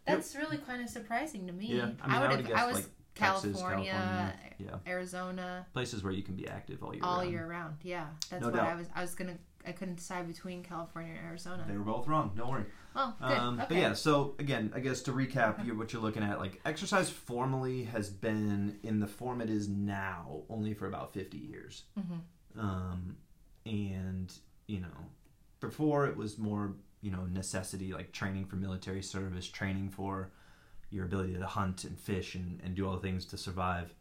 That's 0.06 0.36
really 0.36 0.58
kind 0.58 0.82
of 0.82 0.90
surprising 0.90 1.48
to 1.48 1.54
me. 1.54 1.68
Yeah. 1.68 1.90
I 2.02 2.08
mean, 2.08 2.16
I, 2.18 2.22
would 2.22 2.32
have. 2.32 2.40
have 2.40 2.48
guessed 2.48 2.60
I 2.64 2.66
was 2.68 2.76
like 2.76 2.86
Texas, 3.22 3.58
California, 3.58 3.92
California. 3.92 4.34
Yeah. 4.60 4.92
Arizona, 4.92 5.66
Places 5.74 6.04
where 6.04 6.14
you 6.14 6.24
can 6.24 6.36
be 6.36 6.48
active 6.48 6.84
all 6.84 6.94
year 6.94 7.04
all 7.04 7.20
round. 7.20 7.32
year 7.32 7.48
round. 7.48 7.76
Yeah, 7.84 8.08
that's 8.30 8.42
No 8.42 8.50
what 8.50 8.56
doubt. 8.58 8.68
I 8.68 8.76
was. 8.76 8.88
I 8.96 9.02
was 9.02 9.16
gonna. 9.16 9.38
I 9.66 9.72
couldn't 9.74 9.96
decide 9.96 10.28
between 10.28 10.64
California 10.64 11.14
and 11.16 11.28
Arizona. 11.28 11.64
They 11.68 11.78
were 11.78 11.84
both 11.84 12.08
wrong. 12.08 12.32
Don't 12.36 12.50
worry. 12.50 12.66
Oh, 12.96 13.14
good. 13.22 13.38
Um, 13.38 13.56
okay. 13.60 13.66
But 13.70 13.78
yeah, 13.78 13.94
so 13.94 14.36
again, 14.40 14.72
I 14.76 14.80
guess 14.80 15.02
to 15.04 15.12
recap, 15.12 15.64
you 15.66 15.78
what 15.78 15.94
you're 15.94 16.02
looking 16.02 16.24
at, 16.24 16.40
like 16.40 16.60
exercise 16.66 17.10
formally 17.12 17.84
has 17.86 18.10
been 18.10 18.80
in 18.84 19.00
the 19.00 19.08
form 19.08 19.40
it 19.40 19.50
is 19.52 19.68
now 19.70 20.42
only 20.50 20.74
for 20.74 20.88
about 20.88 21.14
50 21.14 21.38
years. 21.38 21.84
Mhm. 22.00 22.60
Um, 22.60 23.18
and 23.66 24.34
you 24.68 24.80
know, 24.82 24.88
before 25.60 26.08
it 26.08 26.18
was 26.18 26.38
more 26.38 26.74
you 27.02 27.12
know 27.12 27.26
necessity, 27.26 27.94
like 27.94 28.12
training 28.12 28.46
for 28.46 28.56
military 28.58 29.02
service, 29.04 29.48
training 29.48 29.90
for 29.90 30.32
your 30.92 31.06
ability 31.06 31.34
to 31.34 31.46
hunt 31.46 31.84
and 31.86 31.98
fish 31.98 32.36
and, 32.36 32.60
and 32.64 32.76
do 32.76 32.88
all 32.88 32.96
the 32.96 33.02
things 33.02 33.26
to 33.26 33.38
survive. 33.38 33.94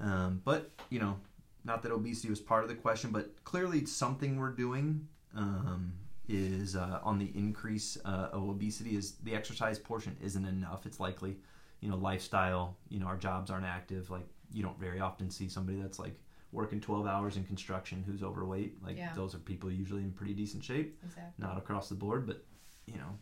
Um, 0.00 0.40
but 0.44 0.70
you 0.88 0.98
know, 1.00 1.16
not 1.64 1.82
that 1.82 1.92
obesity 1.92 2.30
was 2.30 2.40
part 2.40 2.62
of 2.62 2.68
the 2.68 2.74
question, 2.76 3.10
but 3.10 3.44
clearly 3.44 3.84
something 3.84 4.38
we're 4.38 4.52
doing 4.52 5.06
um, 5.36 5.92
is 6.28 6.76
uh, 6.76 7.00
on 7.02 7.18
the 7.18 7.30
increase 7.34 7.98
uh, 8.04 8.28
of 8.32 8.48
obesity. 8.48 8.96
Is 8.96 9.12
the 9.24 9.34
exercise 9.34 9.78
portion 9.78 10.16
isn't 10.22 10.46
enough? 10.46 10.86
It's 10.86 11.00
likely, 11.00 11.36
you 11.80 11.90
know, 11.90 11.96
lifestyle. 11.96 12.76
You 12.88 13.00
know, 13.00 13.06
our 13.06 13.16
jobs 13.16 13.50
aren't 13.50 13.66
active. 13.66 14.10
Like 14.10 14.26
you 14.52 14.62
don't 14.62 14.78
very 14.80 15.00
often 15.00 15.30
see 15.30 15.48
somebody 15.48 15.80
that's 15.80 15.98
like 15.98 16.14
working 16.52 16.80
12 16.80 17.06
hours 17.06 17.36
in 17.36 17.44
construction 17.44 18.02
who's 18.06 18.22
overweight. 18.22 18.82
Like 18.84 18.96
Yeah. 18.96 19.12
those 19.14 19.34
are 19.34 19.38
people 19.38 19.70
usually 19.70 20.02
in 20.02 20.12
pretty 20.12 20.34
decent 20.34 20.64
shape 20.64 20.98
Exactly. 21.04 21.32
not 21.44 21.58
across 21.58 21.88
the 21.88 21.94
board, 21.94 22.26
but 22.26 22.44
you 22.86 22.94
know. 22.96 23.18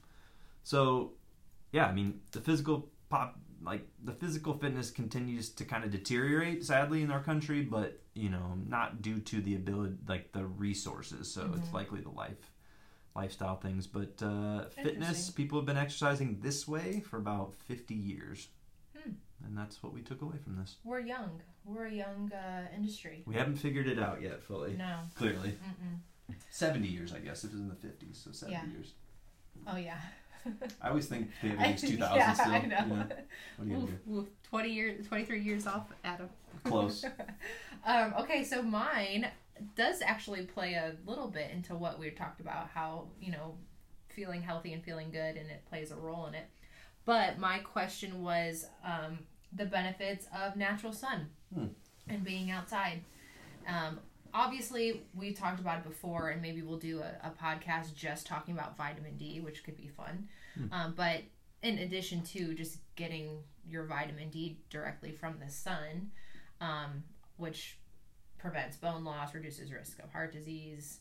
So, 0.63 1.13
yeah, 1.73 1.87
I 1.87 1.93
mean, 1.93 2.21
the 2.33 2.41
physical 2.41 2.89
pop, 3.09 3.39
like 3.63 3.87
the 4.05 4.13
physical 4.13 4.55
fitness 4.55 4.91
continues 4.91 5.49
to 5.51 5.65
kind 5.65 5.85
of 5.85 5.91
deteriorate, 5.91 6.65
sadly, 6.65 7.03
in 7.03 7.11
our 7.11 7.23
country, 7.23 7.63
but 7.63 8.01
you 8.15 8.29
know, 8.31 8.55
not 8.67 9.01
due 9.03 9.21
to 9.21 9.41
the 9.41 9.55
ability, 9.55 9.95
like 10.09 10.33
the 10.33 10.45
resources. 10.45 11.31
So 11.33 11.51
it's 11.57 11.69
Mhm. 11.69 11.73
likely 11.73 12.01
the 12.01 12.11
life, 12.11 12.53
lifestyle 13.15 13.57
things. 13.57 13.87
But 13.87 14.23
uh, 14.23 14.69
fitness, 14.71 15.31
people 15.31 15.59
have 15.59 15.67
been 15.67 15.77
exercising 15.77 16.41
this 16.41 16.67
way 16.69 17.01
for 17.01 17.17
about 17.19 17.55
fifty 17.55 17.95
years, 17.95 18.49
Hmm. 18.97 19.13
and 19.45 19.57
that's 19.57 19.83
what 19.83 19.93
we 19.93 20.03
took 20.03 20.23
away 20.23 20.39
from 20.39 20.57
this. 20.57 20.77
We're 20.85 21.01
young. 21.01 21.43
We're 21.65 21.87
a 21.87 21.93
young 21.93 22.33
uh, 22.33 22.67
industry. 22.75 23.23
We 23.27 23.35
haven't 23.35 23.57
figured 23.57 23.87
it 23.89 23.99
out 23.99 24.23
yet 24.23 24.43
fully. 24.43 24.75
No. 24.77 25.01
Clearly, 25.15 25.51
Mm-mm. 25.51 26.35
seventy 26.51 26.89
years, 26.89 27.13
I 27.13 27.19
guess. 27.21 27.45
It 27.45 27.51
was 27.53 27.61
in 27.61 27.69
the 27.69 27.75
fifties, 27.77 28.19
so 28.25 28.33
seventy 28.33 28.57
Yeah. 28.69 28.73
years. 28.73 28.95
Oh 29.67 29.77
yeah. 29.77 30.01
I 30.83 30.89
always 30.89 31.07
think 31.07 31.31
I- 31.43 31.69
it's 31.69 31.83
two 31.91 31.97
thousand 31.97 32.17
yeah, 32.19 32.33
still. 32.33 32.53
I 32.53 32.59
know. 32.61 32.79
you 32.79 32.87
know? 32.87 33.07
What 33.57 33.67
are 33.67 33.71
you 33.71 33.77
Oof, 33.77 33.91
oof. 34.11 34.27
Twenty 34.43 34.71
years, 34.73 35.07
twenty-three 35.07 35.43
years 35.43 35.67
off, 35.67 35.87
Adam. 36.05 36.29
Close. 36.65 37.05
um, 37.87 38.15
okay, 38.21 38.45
so 38.45 38.63
mine 38.63 39.29
does 39.77 40.01
actually 40.03 40.43
play 40.47 40.75
a 40.75 40.95
little 41.07 41.29
bit 41.29 41.51
into 41.53 41.75
what 41.75 41.99
we 41.99 42.11
talked 42.11 42.41
about, 42.41 42.69
how 42.75 43.05
you 43.21 43.33
know, 43.33 43.55
feeling 44.09 44.43
healthy 44.43 44.73
and 44.73 44.83
feeling 44.85 45.11
good, 45.11 45.37
and 45.37 45.51
it 45.51 45.63
plays 45.69 45.91
a 45.91 45.97
role 45.97 46.27
in 46.27 46.35
it. 46.35 46.47
But 47.05 47.39
my 47.39 47.59
question 47.61 48.23
was 48.23 48.67
um, 48.85 49.21
the 49.53 49.65
benefits 49.67 50.27
of 50.37 50.57
natural 50.57 50.93
sun 50.93 51.29
Hmm. 51.55 51.67
and 52.09 52.23
being 52.25 52.51
outside. 52.51 53.03
Um, 53.67 54.01
obviously, 54.35 55.03
we 55.15 55.33
talked 55.33 55.61
about 55.61 55.79
it 55.79 55.85
before, 55.85 56.29
and 56.29 56.43
maybe 56.43 56.63
we'll 56.63 56.79
do 56.79 57.01
a, 57.01 57.29
a 57.29 57.31
podcast 57.31 57.95
just 57.95 58.27
talking 58.27 58.55
about 58.55 58.77
vitamin 58.77 59.17
D, 59.17 59.41
which 59.41 59.65
could 59.65 59.77
be 59.77 59.89
fun. 59.89 60.29
Hmm. 60.55 60.73
Um, 60.73 60.95
but 60.97 61.23
in 61.63 61.79
addition 61.79 62.23
to 62.23 62.55
just 62.55 62.79
getting 62.97 63.39
your 63.69 63.85
vitamin 63.85 64.31
D 64.31 64.59
directly 64.71 65.13
from 65.13 65.37
the 65.45 65.51
sun, 65.51 66.11
um, 66.61 67.03
which 67.37 67.79
prevents 68.39 68.77
bone 68.77 69.05
loss, 69.05 69.35
reduces 69.35 69.73
risk 69.73 69.99
of 70.01 70.11
heart 70.13 70.33
disease, 70.33 71.01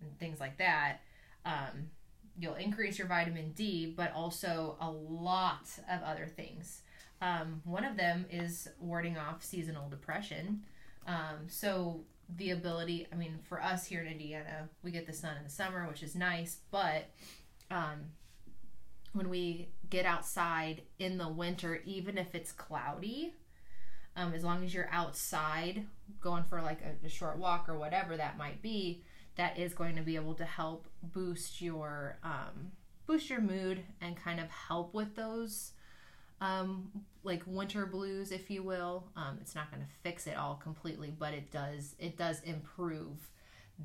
and 0.00 0.18
things 0.18 0.40
like 0.40 0.58
that. 0.58 0.98
Um, 1.44 1.90
you'll 2.38 2.54
increase 2.54 2.98
your 2.98 3.08
vitamin 3.08 3.52
D, 3.52 3.92
but 3.96 4.12
also 4.12 4.76
a 4.80 4.90
lot 4.90 5.68
of 5.90 6.02
other 6.02 6.26
things. 6.26 6.82
Um, 7.20 7.60
one 7.64 7.84
of 7.84 7.96
them 7.96 8.26
is 8.30 8.68
warding 8.80 9.18
off 9.18 9.42
seasonal 9.42 9.88
depression. 9.88 10.62
Um, 11.06 11.48
so 11.48 12.04
the 12.36 12.50
ability, 12.50 13.06
I 13.12 13.16
mean, 13.16 13.38
for 13.48 13.62
us 13.62 13.86
here 13.86 14.02
in 14.02 14.08
Indiana, 14.08 14.68
we 14.82 14.90
get 14.90 15.06
the 15.06 15.12
sun 15.12 15.36
in 15.36 15.44
the 15.44 15.50
summer, 15.50 15.86
which 15.88 16.02
is 16.02 16.14
nice, 16.14 16.58
but 16.70 17.08
um, 17.70 18.12
when 19.12 19.28
we 19.28 19.68
get 19.88 20.04
outside 20.04 20.82
in 20.98 21.18
the 21.18 21.28
winter, 21.28 21.80
even 21.84 22.18
if 22.18 22.34
it's 22.34 22.52
cloudy, 22.52 23.34
um, 24.16 24.34
as 24.34 24.44
long 24.44 24.64
as 24.64 24.74
you're 24.74 24.90
outside 24.90 25.86
going 26.20 26.44
for 26.44 26.60
like 26.60 26.80
a, 26.82 27.06
a 27.06 27.08
short 27.08 27.38
walk 27.38 27.68
or 27.68 27.78
whatever 27.78 28.16
that 28.16 28.36
might 28.36 28.60
be, 28.60 29.02
that 29.36 29.58
is 29.58 29.72
going 29.72 29.96
to 29.96 30.02
be 30.02 30.16
able 30.16 30.34
to 30.34 30.44
help 30.44 30.88
boost 31.02 31.62
your 31.62 32.18
um, 32.24 32.72
boost 33.06 33.30
your 33.30 33.40
mood 33.40 33.82
and 34.00 34.16
kind 34.16 34.40
of 34.40 34.50
help 34.50 34.92
with 34.92 35.14
those 35.14 35.72
um, 36.40 36.90
like 37.24 37.42
winter 37.46 37.86
blues, 37.86 38.30
if 38.32 38.50
you 38.50 38.62
will. 38.62 39.08
Um, 39.16 39.38
it's 39.40 39.54
not 39.54 39.70
going 39.70 39.82
to 39.82 39.88
fix 40.02 40.26
it 40.26 40.36
all 40.36 40.54
completely, 40.56 41.12
but 41.18 41.34
it 41.34 41.50
does 41.50 41.94
it 41.98 42.16
does 42.16 42.40
improve 42.42 43.16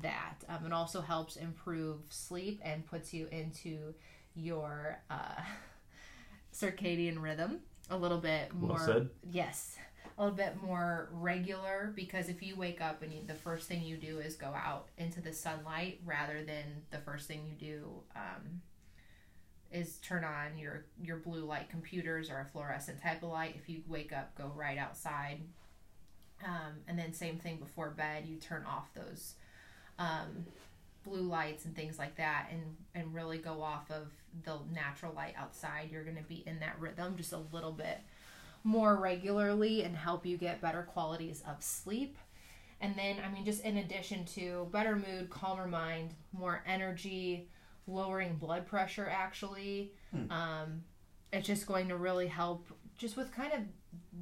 that. 0.02 0.36
Um, 0.48 0.66
it 0.66 0.72
also 0.72 1.00
helps 1.00 1.36
improve 1.36 2.00
sleep 2.08 2.60
and 2.64 2.86
puts 2.86 3.12
you 3.14 3.28
into 3.30 3.94
your 4.34 5.00
uh, 5.10 5.40
circadian 6.54 7.20
rhythm 7.20 7.60
a 7.90 7.96
little 7.96 8.18
bit 8.18 8.50
Well 8.54 8.68
more. 8.70 8.78
said. 8.78 9.10
Yes, 9.30 9.76
a 10.16 10.22
little 10.22 10.36
bit 10.36 10.56
more 10.62 11.08
regular 11.12 11.92
because 11.94 12.28
if 12.28 12.42
you 12.42 12.56
wake 12.56 12.80
up 12.80 13.02
and 13.02 13.12
you, 13.12 13.20
the 13.26 13.34
first 13.34 13.68
thing 13.68 13.82
you 13.82 13.96
do 13.96 14.18
is 14.20 14.36
go 14.36 14.46
out 14.54 14.88
into 14.96 15.20
the 15.20 15.32
sunlight 15.32 16.00
rather 16.04 16.42
than 16.44 16.64
the 16.90 16.98
first 16.98 17.26
thing 17.28 17.42
you 17.46 17.54
do 17.54 17.88
um, 18.16 18.62
is 19.72 19.98
turn 19.98 20.24
on 20.24 20.58
your 20.58 20.84
your 21.02 21.16
blue 21.16 21.44
light 21.44 21.68
computers 21.68 22.30
or 22.30 22.40
a 22.40 22.44
fluorescent 22.52 23.02
type 23.02 23.22
of 23.22 23.30
light. 23.30 23.56
If 23.60 23.68
you 23.68 23.82
wake 23.88 24.12
up, 24.12 24.36
go 24.36 24.52
right 24.54 24.78
outside. 24.78 25.40
Um, 26.44 26.74
and 26.88 26.98
then 26.98 27.12
same 27.12 27.38
thing 27.38 27.56
before 27.56 27.90
bed, 27.90 28.24
you 28.26 28.36
turn 28.36 28.64
off 28.66 28.92
those 28.94 29.34
um, 29.98 30.46
blue 31.04 31.22
lights 31.22 31.64
and 31.64 31.74
things 31.74 31.98
like 31.98 32.16
that, 32.16 32.48
and 32.50 32.76
and 32.94 33.14
really 33.14 33.38
go 33.38 33.62
off 33.62 33.90
of 33.90 34.08
the 34.44 34.58
natural 34.72 35.12
light 35.14 35.34
outside. 35.36 35.90
You're 35.90 36.04
going 36.04 36.16
to 36.16 36.22
be 36.22 36.42
in 36.46 36.60
that 36.60 36.78
rhythm 36.78 37.16
just 37.16 37.32
a 37.32 37.40
little 37.52 37.72
bit 37.72 37.98
more 38.64 38.96
regularly 38.96 39.82
and 39.82 39.94
help 39.94 40.24
you 40.24 40.36
get 40.38 40.60
better 40.60 40.82
qualities 40.82 41.42
of 41.46 41.62
sleep. 41.62 42.16
And 42.80 42.96
then, 42.96 43.16
I 43.24 43.32
mean, 43.32 43.44
just 43.44 43.62
in 43.62 43.76
addition 43.76 44.24
to 44.34 44.68
better 44.72 44.96
mood, 44.96 45.30
calmer 45.30 45.66
mind, 45.66 46.10
more 46.32 46.62
energy, 46.66 47.48
lowering 47.86 48.36
blood 48.36 48.66
pressure, 48.66 49.08
actually, 49.10 49.92
Hmm. 50.10 50.30
um, 50.30 50.84
it's 51.32 51.46
just 51.46 51.66
going 51.66 51.88
to 51.88 51.96
really 51.96 52.28
help 52.28 52.66
just 52.96 53.16
with 53.16 53.32
kind 53.32 53.52
of 53.52 53.60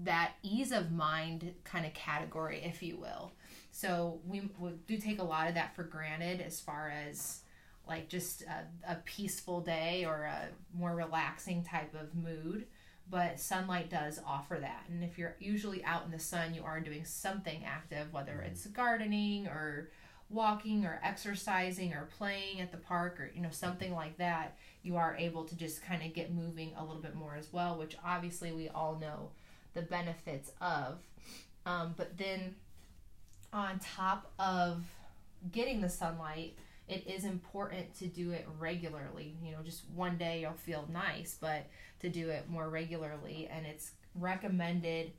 that 0.05 0.33
ease 0.43 0.73
of 0.73 0.91
mind 0.93 1.53
kind 1.65 1.85
of 1.85 1.93
category, 1.95 2.63
if 2.65 2.83
you 2.83 2.97
will. 2.97 3.33
So 3.71 4.21
we, 4.27 4.49
we 4.59 4.71
do 4.87 4.97
take 4.99 5.19
a 5.19 5.25
lot 5.25 5.49
of 5.49 5.55
that 5.55 5.75
for 5.77 5.83
granted 5.83 6.41
as 6.41 6.61
far 6.61 6.91
as 6.91 7.41
like 7.87 8.09
just 8.09 8.43
a, 8.43 8.93
a 8.93 8.97
peaceful 9.05 9.61
day 9.61 10.05
or 10.05 10.25
a 10.25 10.49
more 10.75 10.95
relaxing 10.95 11.63
type 11.65 11.95
of 11.95 12.15
mood 12.15 12.67
but 13.11 13.41
sunlight 13.41 13.91
does 13.91 14.21
offer 14.25 14.57
that 14.61 14.85
and 14.89 15.03
if 15.03 15.19
you're 15.19 15.35
usually 15.41 15.83
out 15.85 16.05
in 16.05 16.13
the 16.13 16.19
sun 16.19 16.55
you 16.55 16.63
are 16.63 16.79
doing 16.79 17.05
something 17.05 17.65
active 17.65 18.13
whether 18.13 18.41
it's 18.43 18.65
gardening 18.69 19.49
or 19.49 19.91
walking 20.33 20.85
or 20.85 21.01
exercising 21.03 21.93
or 21.93 22.09
playing 22.17 22.61
at 22.61 22.71
the 22.71 22.79
park 22.79 23.21
or 23.21 23.31
you 23.35 23.43
know 23.43 23.51
something 23.51 23.95
like 23.95 24.17
that 24.19 24.57
you 24.83 24.97
are 24.97 25.17
able 25.19 25.45
to 25.45 25.57
just 25.57 25.85
kind 25.85 26.03
of 26.03 26.13
get 26.15 26.33
moving 26.33 26.73
a 26.79 26.85
little 26.85 27.03
bit 27.03 27.15
more 27.15 27.37
as 27.37 27.53
well 27.53 27.79
which 27.79 27.97
obviously 28.05 28.53
we 28.53 28.69
all 28.69 28.99
know 29.01 29.31
the 29.75 29.83
benefits 29.83 30.53
of. 30.61 30.99
Um, 31.65 31.95
but 31.97 32.17
then 32.19 32.57
on 33.53 33.79
top 33.79 34.33
of 34.39 34.83
getting 35.51 35.81
the 35.81 35.89
sunlight 35.89 36.57
it 36.89 37.07
is 37.07 37.25
important 37.25 37.95
to 37.95 38.07
do 38.07 38.33
it 38.33 38.47
regularly. 38.59 39.37
You 39.43 39.53
know 39.53 39.59
just 39.65 39.83
one 39.95 40.19
day 40.19 40.41
you'll 40.41 40.53
feel 40.53 40.89
nice 40.93 41.37
but 41.41 41.67
to 42.01 42.09
do 42.09 42.31
it 42.31 42.49
more 42.49 42.69
regularly 42.69 43.49
and 43.51 43.67
it's 43.67 43.93
recommended 44.15 45.13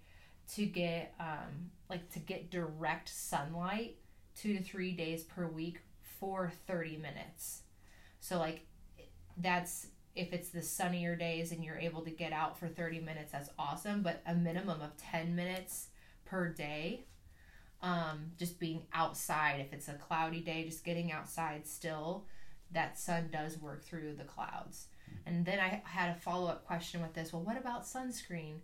to 0.56 0.66
get 0.66 1.14
um, 1.20 1.72
like 1.90 2.10
to 2.12 2.20
get 2.20 2.52
direct 2.52 3.10
sunlight 3.10 3.96
two 4.36 4.58
to 4.58 4.64
three 4.64 4.92
days 4.92 5.24
per 5.24 5.48
week 5.48 5.80
for 6.20 6.52
30 6.68 6.98
minutes. 6.98 7.62
So, 8.20 8.38
like, 8.38 8.66
that's 9.38 9.88
if 10.16 10.32
it's 10.32 10.50
the 10.50 10.62
sunnier 10.62 11.16
days 11.16 11.52
and 11.52 11.64
you're 11.64 11.78
able 11.78 12.02
to 12.04 12.12
get 12.12 12.34
out 12.34 12.60
for 12.60 12.68
30 12.68 13.00
minutes, 13.00 13.32
that's 13.32 13.50
awesome. 13.58 14.04
But 14.04 14.22
a 14.28 14.36
minimum 14.36 14.82
of 14.82 14.96
10 14.98 15.36
minutes 15.36 15.88
per 16.26 16.50
day, 16.50 17.06
um, 17.82 18.32
just 18.38 18.60
being 18.60 18.84
outside. 18.94 19.60
If 19.60 19.74
it's 19.74 19.88
a 19.88 19.94
cloudy 19.94 20.42
day, 20.42 20.66
just 20.66 20.86
getting 20.86 21.12
outside 21.12 21.66
still, 21.66 22.26
that 22.72 23.00
sun 23.00 23.30
does 23.32 23.58
work 23.58 23.84
through 23.84 24.14
the 24.16 24.24
clouds. 24.24 24.88
And 25.26 25.46
then 25.46 25.60
I 25.60 25.82
had 25.86 26.10
a 26.10 26.20
follow 26.20 26.50
up 26.50 26.66
question 26.66 27.02
with 27.02 27.14
this. 27.14 27.34
Well, 27.34 27.44
what 27.44 27.58
about 27.58 27.86
sunscreen? 27.86 28.58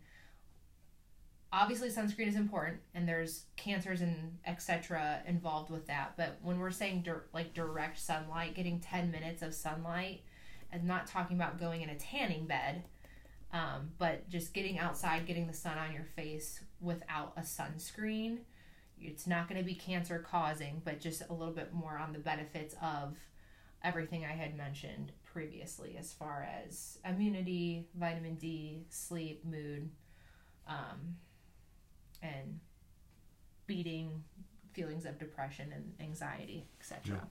Obviously 1.51 1.89
sunscreen 1.89 2.27
is 2.27 2.35
important 2.35 2.79
and 2.93 3.07
there's 3.07 3.45
cancers 3.55 4.01
and 4.01 4.37
etc 4.45 5.21
involved 5.27 5.71
with 5.71 5.87
that 5.87 6.13
but 6.15 6.37
when 6.43 6.59
we're 6.59 6.69
saying 6.69 7.01
dir- 7.01 7.25
like 7.33 7.53
direct 7.53 7.99
sunlight 7.99 8.53
getting 8.53 8.79
10 8.79 9.09
minutes 9.09 9.41
of 9.41 9.53
sunlight 9.53 10.21
and 10.71 10.83
not 10.83 11.07
talking 11.07 11.35
about 11.35 11.59
going 11.59 11.81
in 11.81 11.89
a 11.89 11.97
tanning 11.97 12.45
bed 12.45 12.83
um, 13.51 13.89
but 13.97 14.29
just 14.29 14.53
getting 14.53 14.77
outside 14.77 15.25
getting 15.25 15.47
the 15.47 15.53
sun 15.53 15.77
on 15.77 15.91
your 15.91 16.03
face 16.03 16.63
without 16.81 17.33
a 17.35 17.41
sunscreen 17.41 18.39
it's 19.01 19.25
not 19.25 19.49
going 19.49 19.59
to 19.59 19.65
be 19.65 19.73
cancer 19.73 20.19
causing 20.19 20.81
but 20.85 20.99
just 20.99 21.23
a 21.29 21.33
little 21.33 21.53
bit 21.53 21.73
more 21.73 21.97
on 21.97 22.13
the 22.13 22.19
benefits 22.19 22.75
of 22.81 23.15
everything 23.83 24.23
i 24.23 24.33
had 24.33 24.55
mentioned 24.55 25.11
previously 25.23 25.95
as 25.97 26.13
far 26.13 26.47
as 26.63 26.99
immunity 27.05 27.87
vitamin 27.95 28.35
d 28.35 28.83
sleep 28.89 29.43
mood 29.45 29.89
um, 30.67 31.15
and 32.21 32.59
beating 33.67 34.23
feelings 34.73 35.05
of 35.05 35.17
depression 35.19 35.71
and 35.73 35.93
anxiety, 35.99 36.67
etc. 36.79 37.27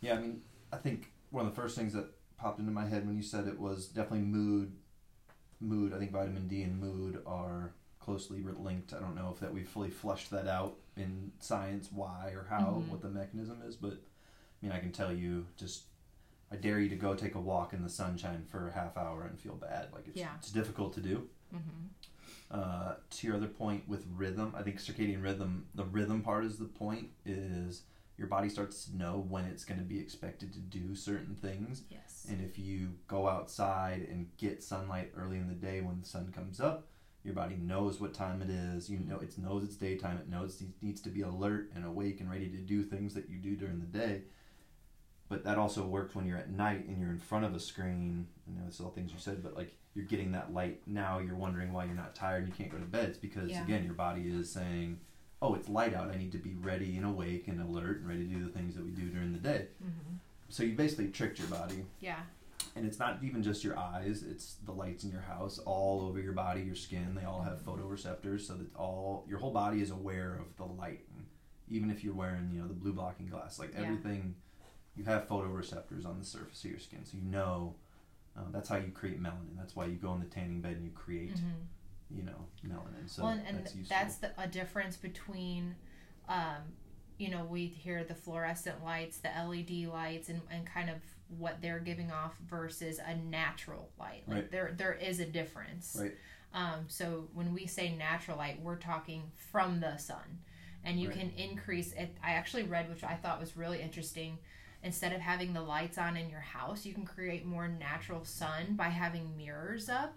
Yeah. 0.00 0.10
yeah, 0.10 0.18
I 0.18 0.22
mean, 0.22 0.42
I 0.72 0.76
think 0.76 1.12
one 1.30 1.46
of 1.46 1.54
the 1.54 1.60
first 1.60 1.76
things 1.76 1.92
that 1.92 2.06
popped 2.36 2.58
into 2.58 2.72
my 2.72 2.86
head 2.86 3.06
when 3.06 3.16
you 3.16 3.22
said 3.22 3.46
it 3.46 3.58
was 3.58 3.86
definitely 3.86 4.26
mood. 4.26 4.72
Mood. 5.60 5.92
I 5.92 5.98
think 5.98 6.10
vitamin 6.10 6.48
D 6.48 6.62
and 6.62 6.80
mood 6.80 7.22
are 7.26 7.72
closely 7.98 8.42
linked. 8.42 8.94
I 8.94 8.98
don't 8.98 9.14
know 9.14 9.30
if 9.32 9.40
that 9.40 9.52
we've 9.52 9.68
fully 9.68 9.90
flushed 9.90 10.30
that 10.30 10.48
out 10.48 10.76
in 10.96 11.32
science, 11.38 11.90
why 11.92 12.32
or 12.34 12.46
how, 12.48 12.60
mm-hmm. 12.60 12.90
what 12.90 13.02
the 13.02 13.08
mechanism 13.08 13.58
is, 13.66 13.76
but 13.76 13.92
I 13.92 14.66
mean, 14.66 14.72
I 14.72 14.78
can 14.78 14.92
tell 14.92 15.12
you 15.12 15.46
just 15.56 15.84
I 16.52 16.56
dare 16.56 16.80
you 16.80 16.88
to 16.88 16.96
go 16.96 17.14
take 17.14 17.34
a 17.34 17.40
walk 17.40 17.72
in 17.72 17.82
the 17.82 17.88
sunshine 17.88 18.44
for 18.50 18.68
a 18.68 18.72
half 18.72 18.96
hour 18.96 19.24
and 19.24 19.38
feel 19.38 19.54
bad. 19.54 19.88
Like 19.92 20.08
it's 20.08 20.16
yeah. 20.16 20.30
it's 20.38 20.50
difficult 20.50 20.92
to 20.94 21.00
do. 21.00 21.28
Mm-hmm. 21.54 21.86
Uh, 22.50 22.94
to 23.10 23.26
your 23.26 23.36
other 23.36 23.46
point 23.46 23.88
with 23.88 24.04
rhythm, 24.16 24.52
I 24.56 24.62
think 24.62 24.78
circadian 24.78 25.22
rhythm, 25.22 25.66
the 25.74 25.84
rhythm 25.84 26.22
part 26.22 26.44
is 26.44 26.58
the 26.58 26.64
point, 26.64 27.08
is 27.24 27.82
your 28.18 28.26
body 28.26 28.48
starts 28.48 28.84
to 28.86 28.96
know 28.96 29.24
when 29.28 29.44
it's 29.44 29.64
going 29.64 29.78
to 29.78 29.84
be 29.84 29.98
expected 29.98 30.52
to 30.52 30.58
do 30.58 30.94
certain 30.94 31.36
things. 31.36 31.82
Yes. 31.88 32.26
And 32.28 32.44
if 32.44 32.58
you 32.58 32.90
go 33.06 33.28
outside 33.28 34.06
and 34.10 34.28
get 34.36 34.62
sunlight 34.62 35.12
early 35.16 35.38
in 35.38 35.48
the 35.48 35.54
day 35.54 35.80
when 35.80 36.00
the 36.00 36.06
sun 36.06 36.32
comes 36.34 36.60
up, 36.60 36.88
your 37.22 37.34
body 37.34 37.56
knows 37.56 38.00
what 38.00 38.14
time 38.14 38.42
it 38.42 38.50
is. 38.50 38.90
You 38.90 38.98
know 38.98 39.20
it 39.20 39.38
knows 39.38 39.62
it's 39.62 39.76
daytime. 39.76 40.18
It 40.18 40.28
knows 40.28 40.60
it 40.60 40.68
needs 40.82 41.00
to 41.02 41.08
be 41.08 41.22
alert 41.22 41.70
and 41.74 41.84
awake 41.84 42.20
and 42.20 42.30
ready 42.30 42.48
to 42.48 42.56
do 42.56 42.82
things 42.82 43.14
that 43.14 43.30
you 43.30 43.38
do 43.38 43.56
during 43.56 43.78
the 43.78 43.86
day. 43.86 44.22
But 45.30 45.44
that 45.44 45.58
also 45.58 45.84
works 45.84 46.16
when 46.16 46.26
you're 46.26 46.36
at 46.36 46.50
night 46.50 46.88
and 46.88 47.00
you're 47.00 47.12
in 47.12 47.20
front 47.20 47.44
of 47.44 47.54
a 47.54 47.60
screen. 47.60 48.26
I 48.48 48.58
know 48.60 48.66
it's 48.66 48.80
all 48.80 48.90
things 48.90 49.12
you 49.12 49.18
said, 49.18 49.44
but 49.44 49.56
like 49.56 49.72
you're 49.94 50.04
getting 50.04 50.32
that 50.32 50.52
light 50.52 50.82
now. 50.86 51.20
You're 51.20 51.36
wondering 51.36 51.72
why 51.72 51.84
you're 51.84 51.94
not 51.94 52.16
tired 52.16 52.42
and 52.42 52.48
you 52.48 52.54
can't 52.54 52.68
go 52.68 52.78
to 52.78 52.84
bed. 52.84 53.10
It's 53.10 53.18
because 53.18 53.48
yeah. 53.48 53.62
again 53.62 53.84
your 53.84 53.94
body 53.94 54.22
is 54.22 54.50
saying 54.50 54.98
oh 55.40 55.54
it's 55.54 55.68
light 55.68 55.94
out. 55.94 56.10
I 56.10 56.16
need 56.16 56.32
to 56.32 56.38
be 56.38 56.56
ready 56.60 56.96
and 56.96 57.06
awake 57.06 57.46
and 57.46 57.62
alert 57.62 58.00
and 58.00 58.08
ready 58.08 58.26
to 58.26 58.34
do 58.34 58.44
the 58.44 58.50
things 58.50 58.74
that 58.74 58.84
we 58.84 58.90
do 58.90 59.04
during 59.04 59.32
the 59.32 59.38
day. 59.38 59.68
Mm-hmm. 59.82 60.16
so 60.48 60.64
you 60.64 60.74
basically 60.74 61.08
tricked 61.08 61.38
your 61.38 61.48
body. 61.48 61.84
Yeah. 62.00 62.18
And 62.74 62.84
it's 62.84 62.98
not 62.98 63.18
even 63.22 63.42
just 63.44 63.62
your 63.62 63.78
eyes. 63.78 64.24
It's 64.28 64.56
the 64.66 64.72
lights 64.72 65.04
in 65.04 65.12
your 65.12 65.22
house 65.22 65.58
all 65.60 66.02
over 66.02 66.20
your 66.20 66.32
body 66.32 66.62
your 66.62 66.74
skin. 66.74 67.14
They 67.14 67.24
all 67.24 67.42
have 67.42 67.64
photoreceptors 67.64 68.40
so 68.40 68.54
that 68.54 68.74
all 68.74 69.24
your 69.28 69.38
whole 69.38 69.52
body 69.52 69.80
is 69.80 69.92
aware 69.92 70.40
of 70.40 70.56
the 70.56 70.72
light 70.72 71.02
even 71.70 71.88
if 71.88 72.02
you're 72.02 72.14
wearing 72.14 72.50
you 72.52 72.60
know 72.60 72.66
the 72.66 72.74
blue 72.74 72.92
blocking 72.92 73.28
glass. 73.28 73.60
Like 73.60 73.74
yeah. 73.74 73.82
everything 73.82 74.34
you 74.96 75.04
have 75.04 75.28
photoreceptors 75.28 76.04
on 76.06 76.18
the 76.18 76.24
surface 76.24 76.64
of 76.64 76.70
your 76.70 76.80
skin 76.80 77.04
so 77.04 77.16
you 77.16 77.30
know 77.30 77.74
uh, 78.36 78.42
that's 78.52 78.68
how 78.68 78.76
you 78.76 78.90
create 78.92 79.22
melanin. 79.22 79.56
That's 79.56 79.74
why 79.74 79.86
you 79.86 79.96
go 79.96 80.12
in 80.14 80.20
the 80.20 80.26
tanning 80.26 80.60
bed 80.60 80.72
and 80.72 80.84
you 80.84 80.92
create, 80.92 81.36
mm-hmm. 81.36 82.16
you 82.16 82.22
know, 82.22 82.46
melanin. 82.66 83.08
So 83.08 83.24
well, 83.24 83.40
and, 83.46 83.58
that's, 83.58 83.74
that's 83.88 84.16
the, 84.16 84.30
a 84.38 84.46
difference 84.46 84.96
between, 84.96 85.74
um, 86.28 86.74
you 87.18 87.30
know, 87.30 87.44
we 87.44 87.66
hear 87.66 88.04
the 88.04 88.14
fluorescent 88.14 88.84
lights, 88.84 89.18
the 89.18 89.28
LED 89.28 89.92
lights, 89.92 90.28
and, 90.28 90.40
and 90.50 90.64
kind 90.64 90.90
of 90.90 90.96
what 91.38 91.60
they're 91.60 91.80
giving 91.80 92.10
off 92.10 92.36
versus 92.48 92.98
a 93.04 93.16
natural 93.16 93.90
light. 93.98 94.22
Like 94.26 94.36
right. 94.36 94.50
there 94.50 94.74
there 94.76 94.94
is 94.94 95.20
a 95.20 95.26
difference. 95.26 95.96
Right. 96.00 96.12
Um, 96.52 96.86
so 96.88 97.28
when 97.34 97.52
we 97.52 97.66
say 97.66 97.94
natural 97.94 98.36
light, 98.36 98.60
we're 98.60 98.76
talking 98.76 99.30
from 99.52 99.80
the 99.80 99.96
sun, 99.96 100.40
and 100.84 101.00
you 101.00 101.08
right. 101.08 101.18
can 101.18 101.30
increase 101.36 101.92
it. 101.92 102.16
I 102.24 102.32
actually 102.32 102.64
read, 102.64 102.88
which 102.88 103.04
I 103.04 103.14
thought 103.14 103.40
was 103.40 103.56
really 103.56 103.80
interesting 103.80 104.38
instead 104.82 105.12
of 105.12 105.20
having 105.20 105.52
the 105.52 105.62
lights 105.62 105.98
on 105.98 106.16
in 106.16 106.30
your 106.30 106.40
house, 106.40 106.84
you 106.86 106.94
can 106.94 107.04
create 107.04 107.44
more 107.44 107.68
natural 107.68 108.24
sun 108.24 108.74
by 108.74 108.88
having 108.88 109.36
mirrors 109.36 109.88
up 109.88 110.16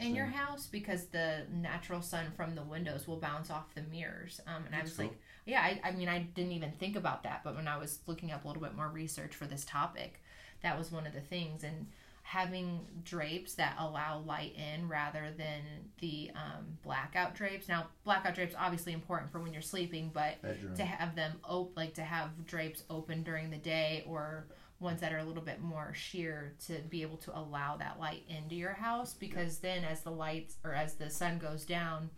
in 0.00 0.14
your 0.14 0.26
house 0.26 0.66
because 0.66 1.06
the 1.06 1.42
natural 1.52 2.00
sun 2.00 2.26
from 2.36 2.54
the 2.54 2.62
windows 2.62 3.06
will 3.06 3.16
bounce 3.18 3.50
off 3.50 3.74
the 3.74 3.82
mirrors. 3.82 4.40
Um, 4.46 4.64
and 4.64 4.72
That's 4.72 4.80
I 4.80 4.82
was 4.84 4.96
cool. 4.96 5.06
like, 5.06 5.18
yeah, 5.46 5.60
I, 5.60 5.80
I 5.84 5.90
mean, 5.92 6.08
I 6.08 6.20
didn't 6.20 6.52
even 6.52 6.70
think 6.72 6.96
about 6.96 7.22
that, 7.24 7.42
but 7.44 7.54
when 7.54 7.68
I 7.68 7.76
was 7.76 7.98
looking 8.06 8.30
up 8.32 8.44
a 8.44 8.48
little 8.48 8.62
bit 8.62 8.74
more 8.74 8.88
research 8.88 9.34
for 9.34 9.44
this 9.46 9.64
topic, 9.64 10.22
that 10.62 10.78
was 10.78 10.90
one 10.90 11.06
of 11.06 11.12
the 11.12 11.20
things. 11.20 11.64
And 11.64 11.88
having 12.24 12.80
drapes 13.04 13.54
that 13.54 13.76
allow 13.78 14.18
light 14.20 14.54
in 14.56 14.88
rather 14.88 15.26
than 15.36 15.60
the 16.00 16.30
um, 16.34 16.64
blackout 16.82 17.34
drapes. 17.34 17.68
Now, 17.68 17.88
blackout 18.02 18.34
drapes 18.34 18.54
obviously 18.58 18.94
important 18.94 19.30
for 19.30 19.40
when 19.40 19.52
you're 19.52 19.60
sleeping, 19.60 20.10
but 20.12 20.40
Bedroom. 20.40 20.74
to 20.74 20.84
have 20.84 21.14
them 21.14 21.34
op- 21.44 21.76
like 21.76 21.92
to 21.94 22.02
have 22.02 22.46
drapes 22.46 22.82
open 22.88 23.22
during 23.24 23.50
the 23.50 23.58
day 23.58 24.04
or 24.06 24.46
ones 24.80 25.02
that 25.02 25.12
are 25.12 25.18
a 25.18 25.24
little 25.24 25.42
bit 25.42 25.60
more 25.60 25.92
sheer 25.94 26.54
to 26.66 26.78
be 26.88 27.02
able 27.02 27.18
to 27.18 27.38
allow 27.38 27.76
that 27.76 28.00
light 28.00 28.22
into 28.26 28.54
your 28.54 28.72
house 28.72 29.12
because 29.12 29.60
yeah. 29.62 29.74
then 29.74 29.84
as 29.84 30.00
the 30.00 30.10
lights 30.10 30.56
or 30.64 30.72
as 30.72 30.94
the 30.94 31.10
sun 31.10 31.38
goes 31.38 31.66
down, 31.66 32.08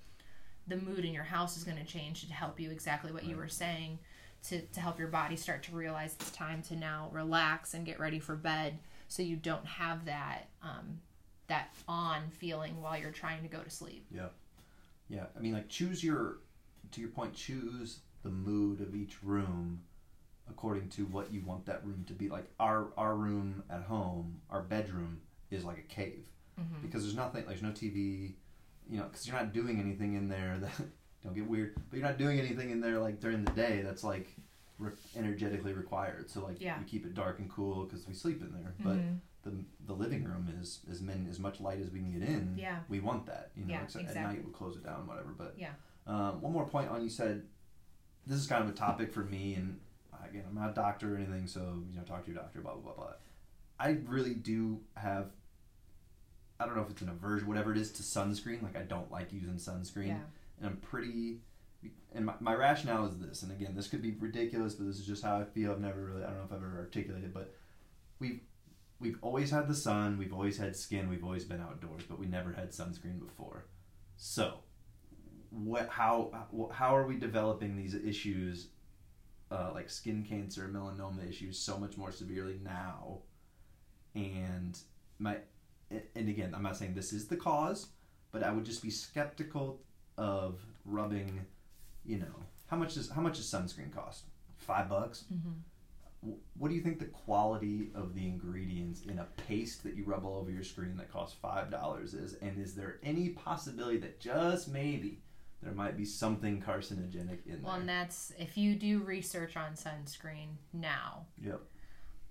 the 0.68 0.76
mood 0.76 1.04
in 1.04 1.12
your 1.12 1.24
house 1.24 1.56
is 1.56 1.64
going 1.64 1.78
to 1.78 1.84
change 1.84 2.24
to 2.24 2.32
help 2.32 2.60
you 2.60 2.70
exactly 2.70 3.10
what 3.10 3.22
right. 3.22 3.30
you 3.30 3.36
were 3.36 3.48
saying 3.48 3.98
to, 4.48 4.60
to 4.60 4.80
help 4.80 5.00
your 5.00 5.08
body 5.08 5.34
start 5.34 5.64
to 5.64 5.74
realize 5.74 6.14
it's 6.14 6.30
time 6.30 6.62
to 6.62 6.76
now 6.76 7.08
relax 7.12 7.74
and 7.74 7.84
get 7.84 7.98
ready 7.98 8.20
for 8.20 8.36
bed 8.36 8.78
so 9.08 9.22
you 9.22 9.36
don't 9.36 9.66
have 9.66 10.04
that 10.06 10.48
um, 10.62 11.00
that 11.48 11.74
on 11.88 12.22
feeling 12.30 12.80
while 12.80 12.98
you're 12.98 13.10
trying 13.10 13.42
to 13.42 13.48
go 13.48 13.60
to 13.60 13.70
sleep. 13.70 14.06
Yeah, 14.10 14.28
yeah. 15.08 15.26
I 15.36 15.40
mean, 15.40 15.52
like 15.52 15.68
choose 15.68 16.02
your 16.02 16.38
to 16.92 17.00
your 17.00 17.10
point. 17.10 17.34
Choose 17.34 18.00
the 18.22 18.30
mood 18.30 18.80
of 18.80 18.94
each 18.94 19.22
room 19.22 19.82
according 20.48 20.88
to 20.88 21.02
what 21.06 21.32
you 21.32 21.42
want 21.44 21.66
that 21.66 21.84
room 21.84 22.04
to 22.08 22.12
be. 22.12 22.28
Like 22.28 22.50
our 22.58 22.88
our 22.96 23.14
room 23.14 23.62
at 23.70 23.82
home, 23.82 24.40
our 24.50 24.62
bedroom 24.62 25.20
is 25.50 25.64
like 25.64 25.78
a 25.78 25.82
cave 25.82 26.24
mm-hmm. 26.60 26.82
because 26.82 27.02
there's 27.02 27.16
nothing. 27.16 27.44
There's 27.46 27.62
no 27.62 27.70
TV. 27.70 28.34
You 28.88 28.98
know, 28.98 29.04
because 29.04 29.26
you're 29.26 29.36
not 29.36 29.52
doing 29.52 29.80
anything 29.80 30.14
in 30.14 30.28
there 30.28 30.58
that 30.60 30.70
don't 31.24 31.34
get 31.34 31.48
weird, 31.48 31.74
but 31.90 31.98
you're 31.98 32.06
not 32.06 32.18
doing 32.18 32.38
anything 32.38 32.70
in 32.70 32.80
there 32.80 32.98
like 33.00 33.20
during 33.20 33.44
the 33.44 33.50
day 33.52 33.82
that's 33.82 34.04
like 34.04 34.28
re- 34.78 34.92
energetically 35.16 35.72
required. 35.72 36.30
So 36.30 36.44
like 36.44 36.60
yeah. 36.60 36.78
we 36.78 36.84
keep 36.84 37.06
it 37.06 37.14
dark 37.14 37.38
and 37.38 37.50
cool 37.50 37.84
because 37.84 38.06
we 38.06 38.14
sleep 38.14 38.42
in 38.42 38.52
there. 38.52 38.74
But 38.80 38.96
mm-hmm. 38.96 39.14
the 39.44 39.64
the 39.86 39.92
living 39.94 40.24
room 40.24 40.52
is 40.60 40.80
as 40.90 41.00
many 41.00 41.28
as 41.28 41.38
much 41.38 41.60
light 41.60 41.80
as 41.80 41.90
we 41.90 42.00
can 42.00 42.12
get 42.12 42.28
in. 42.28 42.54
Yeah, 42.58 42.78
we 42.88 43.00
want 43.00 43.26
that. 43.26 43.50
You 43.56 43.64
know, 43.64 43.74
yeah, 43.74 43.82
exactly. 43.82 44.08
at 44.08 44.22
night 44.22 44.40
we'll 44.42 44.52
close 44.52 44.76
it 44.76 44.84
down, 44.84 45.06
whatever. 45.06 45.34
But 45.36 45.54
yeah. 45.58 45.70
Um, 46.06 46.40
one 46.40 46.52
more 46.52 46.66
point 46.66 46.88
on 46.88 47.02
you 47.02 47.10
said 47.10 47.42
this 48.26 48.38
is 48.38 48.46
kind 48.46 48.62
of 48.62 48.68
a 48.68 48.72
topic 48.72 49.12
for 49.12 49.24
me, 49.24 49.54
and 49.54 49.78
again, 50.28 50.44
I'm 50.48 50.54
not 50.54 50.70
a 50.70 50.74
doctor 50.74 51.14
or 51.14 51.16
anything, 51.16 51.46
so 51.46 51.82
you 51.90 51.96
know, 51.96 52.04
talk 52.04 52.24
to 52.24 52.30
your 52.30 52.40
doctor. 52.40 52.60
Blah 52.60 52.74
blah 52.74 52.82
blah 52.82 53.04
blah. 53.04 53.12
I 53.78 53.98
really 54.06 54.34
do 54.34 54.80
have. 54.96 55.30
I 56.58 56.64
don't 56.64 56.74
know 56.74 56.82
if 56.82 56.90
it's 56.90 57.02
an 57.02 57.10
aversion, 57.10 57.46
whatever 57.48 57.70
it 57.72 57.78
is, 57.78 57.92
to 57.92 58.02
sunscreen. 58.02 58.62
Like 58.62 58.76
I 58.76 58.82
don't 58.82 59.10
like 59.10 59.32
using 59.32 59.56
sunscreen, 59.56 60.08
yeah. 60.08 60.18
and 60.58 60.66
I'm 60.66 60.76
pretty 60.78 61.40
and 62.14 62.26
my, 62.26 62.34
my 62.40 62.54
rationale 62.54 63.06
is 63.06 63.18
this, 63.18 63.42
and 63.42 63.52
again, 63.52 63.74
this 63.74 63.88
could 63.88 64.02
be 64.02 64.12
ridiculous, 64.12 64.74
but 64.74 64.86
this 64.86 64.98
is 64.98 65.06
just 65.06 65.22
how 65.22 65.38
I 65.38 65.44
feel. 65.44 65.72
I've 65.72 65.80
never 65.80 66.04
really, 66.04 66.24
I 66.24 66.28
don't 66.28 66.38
know 66.38 66.44
if 66.44 66.52
I've 66.52 66.58
ever 66.58 66.78
articulated, 66.78 67.34
but 67.34 67.54
we've 68.18 68.40
we've 68.98 69.18
always 69.22 69.50
had 69.50 69.68
the 69.68 69.74
sun, 69.74 70.18
we've 70.18 70.32
always 70.32 70.58
had 70.58 70.76
skin, 70.76 71.08
we've 71.08 71.24
always 71.24 71.44
been 71.44 71.60
outdoors, 71.60 72.02
but 72.08 72.18
we 72.18 72.26
never 72.26 72.52
had 72.52 72.70
sunscreen 72.70 73.20
before. 73.20 73.66
So, 74.16 74.60
what, 75.50 75.88
how, 75.88 76.48
how 76.72 76.96
are 76.96 77.06
we 77.06 77.16
developing 77.16 77.76
these 77.76 77.94
issues, 77.94 78.68
uh, 79.50 79.70
like 79.74 79.90
skin 79.90 80.24
cancer, 80.28 80.70
melanoma 80.72 81.28
issues, 81.28 81.58
so 81.58 81.78
much 81.78 81.96
more 81.96 82.12
severely 82.12 82.58
now? 82.62 83.18
And 84.14 84.78
my, 85.18 85.36
and 85.90 86.28
again, 86.28 86.54
I'm 86.54 86.62
not 86.62 86.76
saying 86.76 86.94
this 86.94 87.12
is 87.12 87.28
the 87.28 87.36
cause, 87.36 87.88
but 88.32 88.42
I 88.42 88.50
would 88.50 88.64
just 88.64 88.82
be 88.82 88.90
skeptical 88.90 89.80
of 90.16 90.60
rubbing, 90.84 91.44
you 92.06 92.18
know, 92.18 92.34
how 92.66 92.76
much 92.76 92.94
does 92.94 93.10
how 93.10 93.20
much 93.20 93.36
does 93.36 93.46
sunscreen 93.50 93.92
cost? 93.94 94.24
Five 94.58 94.88
bucks. 94.88 95.24
Mm-hmm. 95.32 96.30
What 96.58 96.68
do 96.70 96.74
you 96.74 96.80
think 96.80 96.98
the 96.98 97.04
quality 97.06 97.90
of 97.94 98.14
the 98.14 98.26
ingredients 98.26 99.02
in 99.02 99.18
a 99.20 99.24
paste 99.46 99.84
that 99.84 99.94
you 99.94 100.04
rub 100.04 100.24
all 100.24 100.38
over 100.38 100.50
your 100.50 100.64
screen 100.64 100.96
that 100.96 101.10
costs 101.12 101.36
five 101.40 101.70
dollars 101.70 102.14
is? 102.14 102.34
And 102.42 102.58
is 102.58 102.74
there 102.74 102.96
any 103.02 103.30
possibility 103.30 103.98
that 103.98 104.18
just 104.20 104.68
maybe 104.68 105.20
there 105.62 105.72
might 105.72 105.96
be 105.96 106.04
something 106.04 106.60
carcinogenic 106.62 107.44
in 107.46 107.52
there? 107.52 107.58
Well, 107.62 107.74
and 107.74 107.88
that's 107.88 108.32
if 108.38 108.56
you 108.56 108.74
do 108.74 109.00
research 109.00 109.56
on 109.56 109.72
sunscreen 109.74 110.48
now, 110.72 111.26
Yep. 111.44 111.60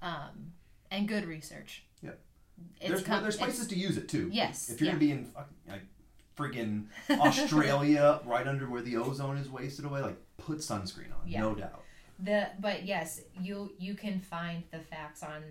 um, 0.02 0.52
and 0.92 1.08
good 1.08 1.26
research. 1.26 1.84
Yep. 2.02 2.20
It's 2.82 2.90
There's 2.90 3.04
com- 3.04 3.22
there's 3.24 3.38
places 3.38 3.68
to 3.68 3.76
use 3.78 3.98
it 3.98 4.08
too. 4.10 4.30
Yes, 4.32 4.70
If 4.70 4.80
you're 4.82 4.88
yeah. 4.88 4.92
gonna 4.94 5.00
be 5.00 5.12
in 5.12 5.32
like 5.70 5.82
friggin' 6.38 6.86
Australia, 7.10 8.20
right 8.26 8.48
under 8.48 8.70
where 8.70 8.82
the 8.82 8.98
ozone 8.98 9.38
is 9.38 9.50
wasted 9.50 9.86
away, 9.86 10.02
like 10.02 10.18
put 10.38 10.60
sunscreen 10.60 11.12
on, 11.12 11.28
Yeah. 11.28 11.42
no 11.42 11.56
doubt. 11.56 11.82
The 12.20 12.48
but 12.60 12.86
yes, 12.86 13.22
you 13.42 13.72
you 13.78 13.96
can 13.96 14.20
find 14.22 14.64
the 14.72 14.80
facts 14.80 15.22
on 15.24 15.42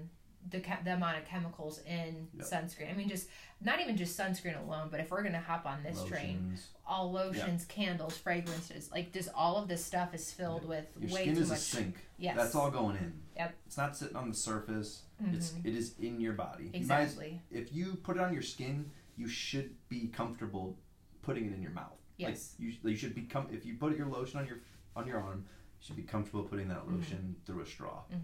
the 0.51 0.63
the 0.85 0.95
amount 0.95 1.19
of 1.19 1.25
chemicals 1.27 1.81
in 1.87 2.29
Yep. 2.37 2.47
sunscreen. 2.47 2.91
I 2.91 2.95
mean, 2.95 3.09
just 3.09 3.29
not 3.63 3.81
even 3.81 3.97
just 3.97 4.19
sunscreen 4.19 4.59
alone, 4.63 4.89
but 4.91 5.01
if 5.01 5.11
we're 5.11 5.23
gonna 5.23 5.41
hop 5.41 5.67
on 5.67 5.83
this 5.83 6.03
train, 6.05 6.57
all 6.87 7.11
lotions, 7.13 7.65
candles, 7.67 8.17
fragrances, 8.17 8.91
like 8.91 9.13
just 9.13 9.29
all 9.35 9.57
of 9.57 9.69
this 9.69 9.85
stuff 9.85 10.15
is 10.15 10.31
filled 10.33 10.67
with 10.67 10.85
Your 11.01 11.11
way 11.13 11.23
skin 11.23 11.35
too 11.35 11.41
is 11.43 11.49
much. 11.51 11.59
a 11.59 11.61
sink. 11.63 11.97
Yes, 12.19 12.37
That's 12.37 12.55
all 12.55 12.71
going 12.71 12.97
in. 12.97 13.13
Yep. 13.37 13.55
It's 13.67 13.77
not 13.77 13.97
sitting 13.97 14.17
on 14.17 14.29
the 14.31 14.35
surface. 14.37 15.03
It's 15.33 15.51
Mhm. 15.53 15.67
it 15.67 15.75
is 15.75 15.99
in 15.99 16.21
your 16.21 16.33
body. 16.35 16.65
You 16.65 16.71
might- 16.71 16.77
exactly. 17.03 17.41
if 17.51 17.73
you 17.75 17.95
put 17.97 18.17
it 18.17 18.23
on 18.23 18.33
your 18.33 18.43
skin, 18.43 18.91
you 19.17 19.29
should 19.29 19.75
be 19.89 20.09
comfortable 20.09 20.79
putting 21.23 21.47
it 21.47 21.53
in 21.55 21.63
your 21.63 21.73
mouth. 21.73 21.99
Yes. 22.17 22.55
Like 22.59 22.69
you, 22.85 22.91
you 22.91 22.97
should 22.97 23.15
become 23.15 23.49
if 23.51 23.65
you 23.67 23.75
put 23.77 23.97
your 23.97 24.07
lotion 24.07 24.41
on 24.41 24.47
your 24.47 24.59
on 24.97 25.07
your 25.07 25.19
arm, 25.21 25.45
you 25.81 25.87
should 25.87 25.97
be 25.97 26.03
comfortable 26.03 26.45
putting 26.45 26.69
that 26.69 26.79
Mm-hmm. 26.79 26.97
lotion 26.97 27.37
through 27.47 27.61
a 27.63 27.67
straw. 27.67 28.03
Mhm. 28.13 28.19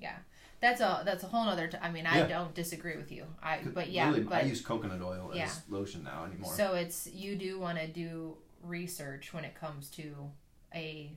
Yeah, 0.00 0.16
that's 0.60 0.80
a 0.80 1.02
that's 1.04 1.24
a 1.24 1.26
whole 1.26 1.48
other. 1.48 1.66
T- 1.68 1.78
I 1.80 1.90
mean, 1.90 2.06
I 2.06 2.18
Yeah. 2.18 2.26
don't 2.28 2.54
disagree 2.54 2.96
with 2.96 3.10
you. 3.10 3.24
I 3.42 3.60
but 3.64 3.90
yeah, 3.90 4.08
really, 4.08 4.22
but 4.22 4.34
I 4.34 4.42
use 4.42 4.60
coconut 4.60 5.02
oil 5.02 5.32
Yeah. 5.34 5.44
as 5.44 5.62
lotion 5.68 6.04
now 6.04 6.24
anymore. 6.24 6.52
So 6.54 6.74
it's 6.74 7.06
you 7.08 7.34
do 7.36 7.58
want 7.58 7.78
to 7.78 7.88
do 7.88 8.36
research 8.62 9.32
when 9.32 9.44
it 9.44 9.54
comes 9.54 9.88
to 9.90 10.30
a 10.74 11.12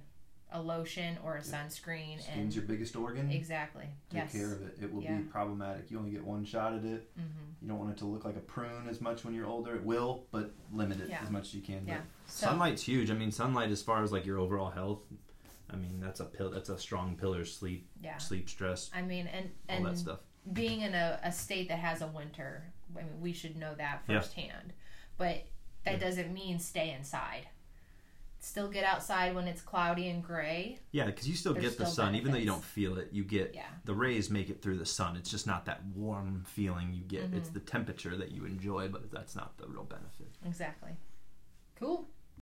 a 0.53 0.61
lotion 0.61 1.17
or 1.23 1.37
a 1.37 1.41
sunscreen 1.41 2.21
Skin's 2.21 2.27
and 2.35 2.53
your 2.55 2.63
biggest 2.65 2.95
organ. 2.95 3.31
exactly 3.31 3.85
Take 4.09 4.21
yes 4.23 4.31
care 4.33 4.51
of 4.53 4.61
it. 4.63 4.77
It 4.81 4.93
will 4.93 5.01
Yeah. 5.03 5.17
be 5.17 5.23
problematic. 5.23 5.89
You 5.89 5.97
only 5.99 6.11
get 6.11 6.23
one 6.25 6.43
shot 6.43 6.73
at 6.73 6.83
it. 6.83 7.09
hmm 7.15 7.21
You 7.61 7.67
don't 7.69 7.79
want 7.79 7.91
it 7.91 7.97
to 7.99 8.05
look 8.05 8.25
like 8.25 8.35
a 8.35 8.41
prune 8.41 8.87
as 8.89 8.99
much 9.01 9.23
when 9.23 9.33
you're 9.33 9.45
older. 9.47 9.75
It 9.75 9.83
will, 9.85 10.25
but 10.31 10.53
limit 10.73 10.99
it 10.99 11.09
Yeah. 11.09 11.21
as 11.21 11.29
much 11.29 11.47
as 11.47 11.53
you 11.53 11.61
can. 11.61 11.85
yeah 11.87 12.01
so 12.27 12.47
Sunlight's 12.47 12.83
huge. 12.83 13.09
I 13.11 13.13
mean, 13.13 13.31
sunlight 13.31 13.71
as 13.71 13.81
far 13.81 14.03
as 14.03 14.11
like 14.11 14.25
your 14.25 14.39
overall 14.39 14.69
health. 14.71 15.01
I 15.69 15.77
mean, 15.77 15.99
that's 16.01 16.19
a 16.19 16.25
pill. 16.25 16.49
That's 16.51 16.67
a 16.69 16.77
strong 16.77 17.15
pillar. 17.15 17.45
Sleep, 17.45 17.87
yeah 18.01 18.17
sleep 18.17 18.49
stress, 18.49 18.89
I 18.93 19.01
mean 19.01 19.27
and 19.27 19.49
and 19.69 19.85
all 19.85 19.91
that 19.93 19.97
stuff. 19.97 20.19
being 20.51 20.81
in 20.81 20.93
a, 20.93 21.19
a 21.23 21.31
state 21.31 21.69
that 21.69 21.79
has 21.79 22.01
a 22.01 22.07
winter 22.07 22.73
I 22.97 23.03
mean 23.03 23.21
we 23.21 23.31
should 23.31 23.55
know 23.55 23.73
that 23.75 24.01
firsthand. 24.05 24.09
Yeah. 24.09 24.19
firsthand 24.19 24.73
but 25.17 25.43
that 25.85 25.93
Yeah. 25.93 25.97
doesn't 25.99 26.33
mean 26.33 26.59
stay 26.59 26.91
inside 26.91 27.47
still 28.43 28.67
get 28.67 28.83
outside 28.83 29.33
when 29.35 29.47
it's 29.47 29.61
cloudy 29.61 30.09
and 30.09 30.23
gray 30.23 30.79
Yeah, 30.91 31.05
because 31.05 31.27
you 31.29 31.35
still 31.35 31.53
There's 31.53 31.65
get 31.69 31.77
the 31.77 31.85
still 31.85 32.05
sun, 32.05 32.15
even 32.15 32.31
though 32.31 32.37
you 32.39 32.45
don't 32.47 32.63
feel 32.63 32.97
it. 32.97 33.09
You 33.11 33.23
get 33.23 33.53
yeah 33.53 33.67
the 33.85 33.93
rays 33.93 34.29
make 34.29 34.49
it 34.49 34.61
through 34.61 34.77
the 34.77 34.85
sun. 34.85 35.15
It's 35.15 35.29
just 35.29 35.45
not 35.47 35.65
that 35.65 35.83
warm 35.95 36.43
feeling 36.47 36.91
you 36.93 37.03
get. 37.03 37.33
It's 37.33 37.49
Mhm. 37.49 37.53
the 37.53 37.59
temperature 37.61 38.17
that 38.17 38.31
you 38.31 38.45
enjoy, 38.45 38.89
but 38.89 39.11
that's 39.11 39.35
not 39.35 39.57
the 39.57 39.67
real 39.67 39.83
benefit. 39.83 40.31
exactly 40.45 40.91
cool 41.75 42.07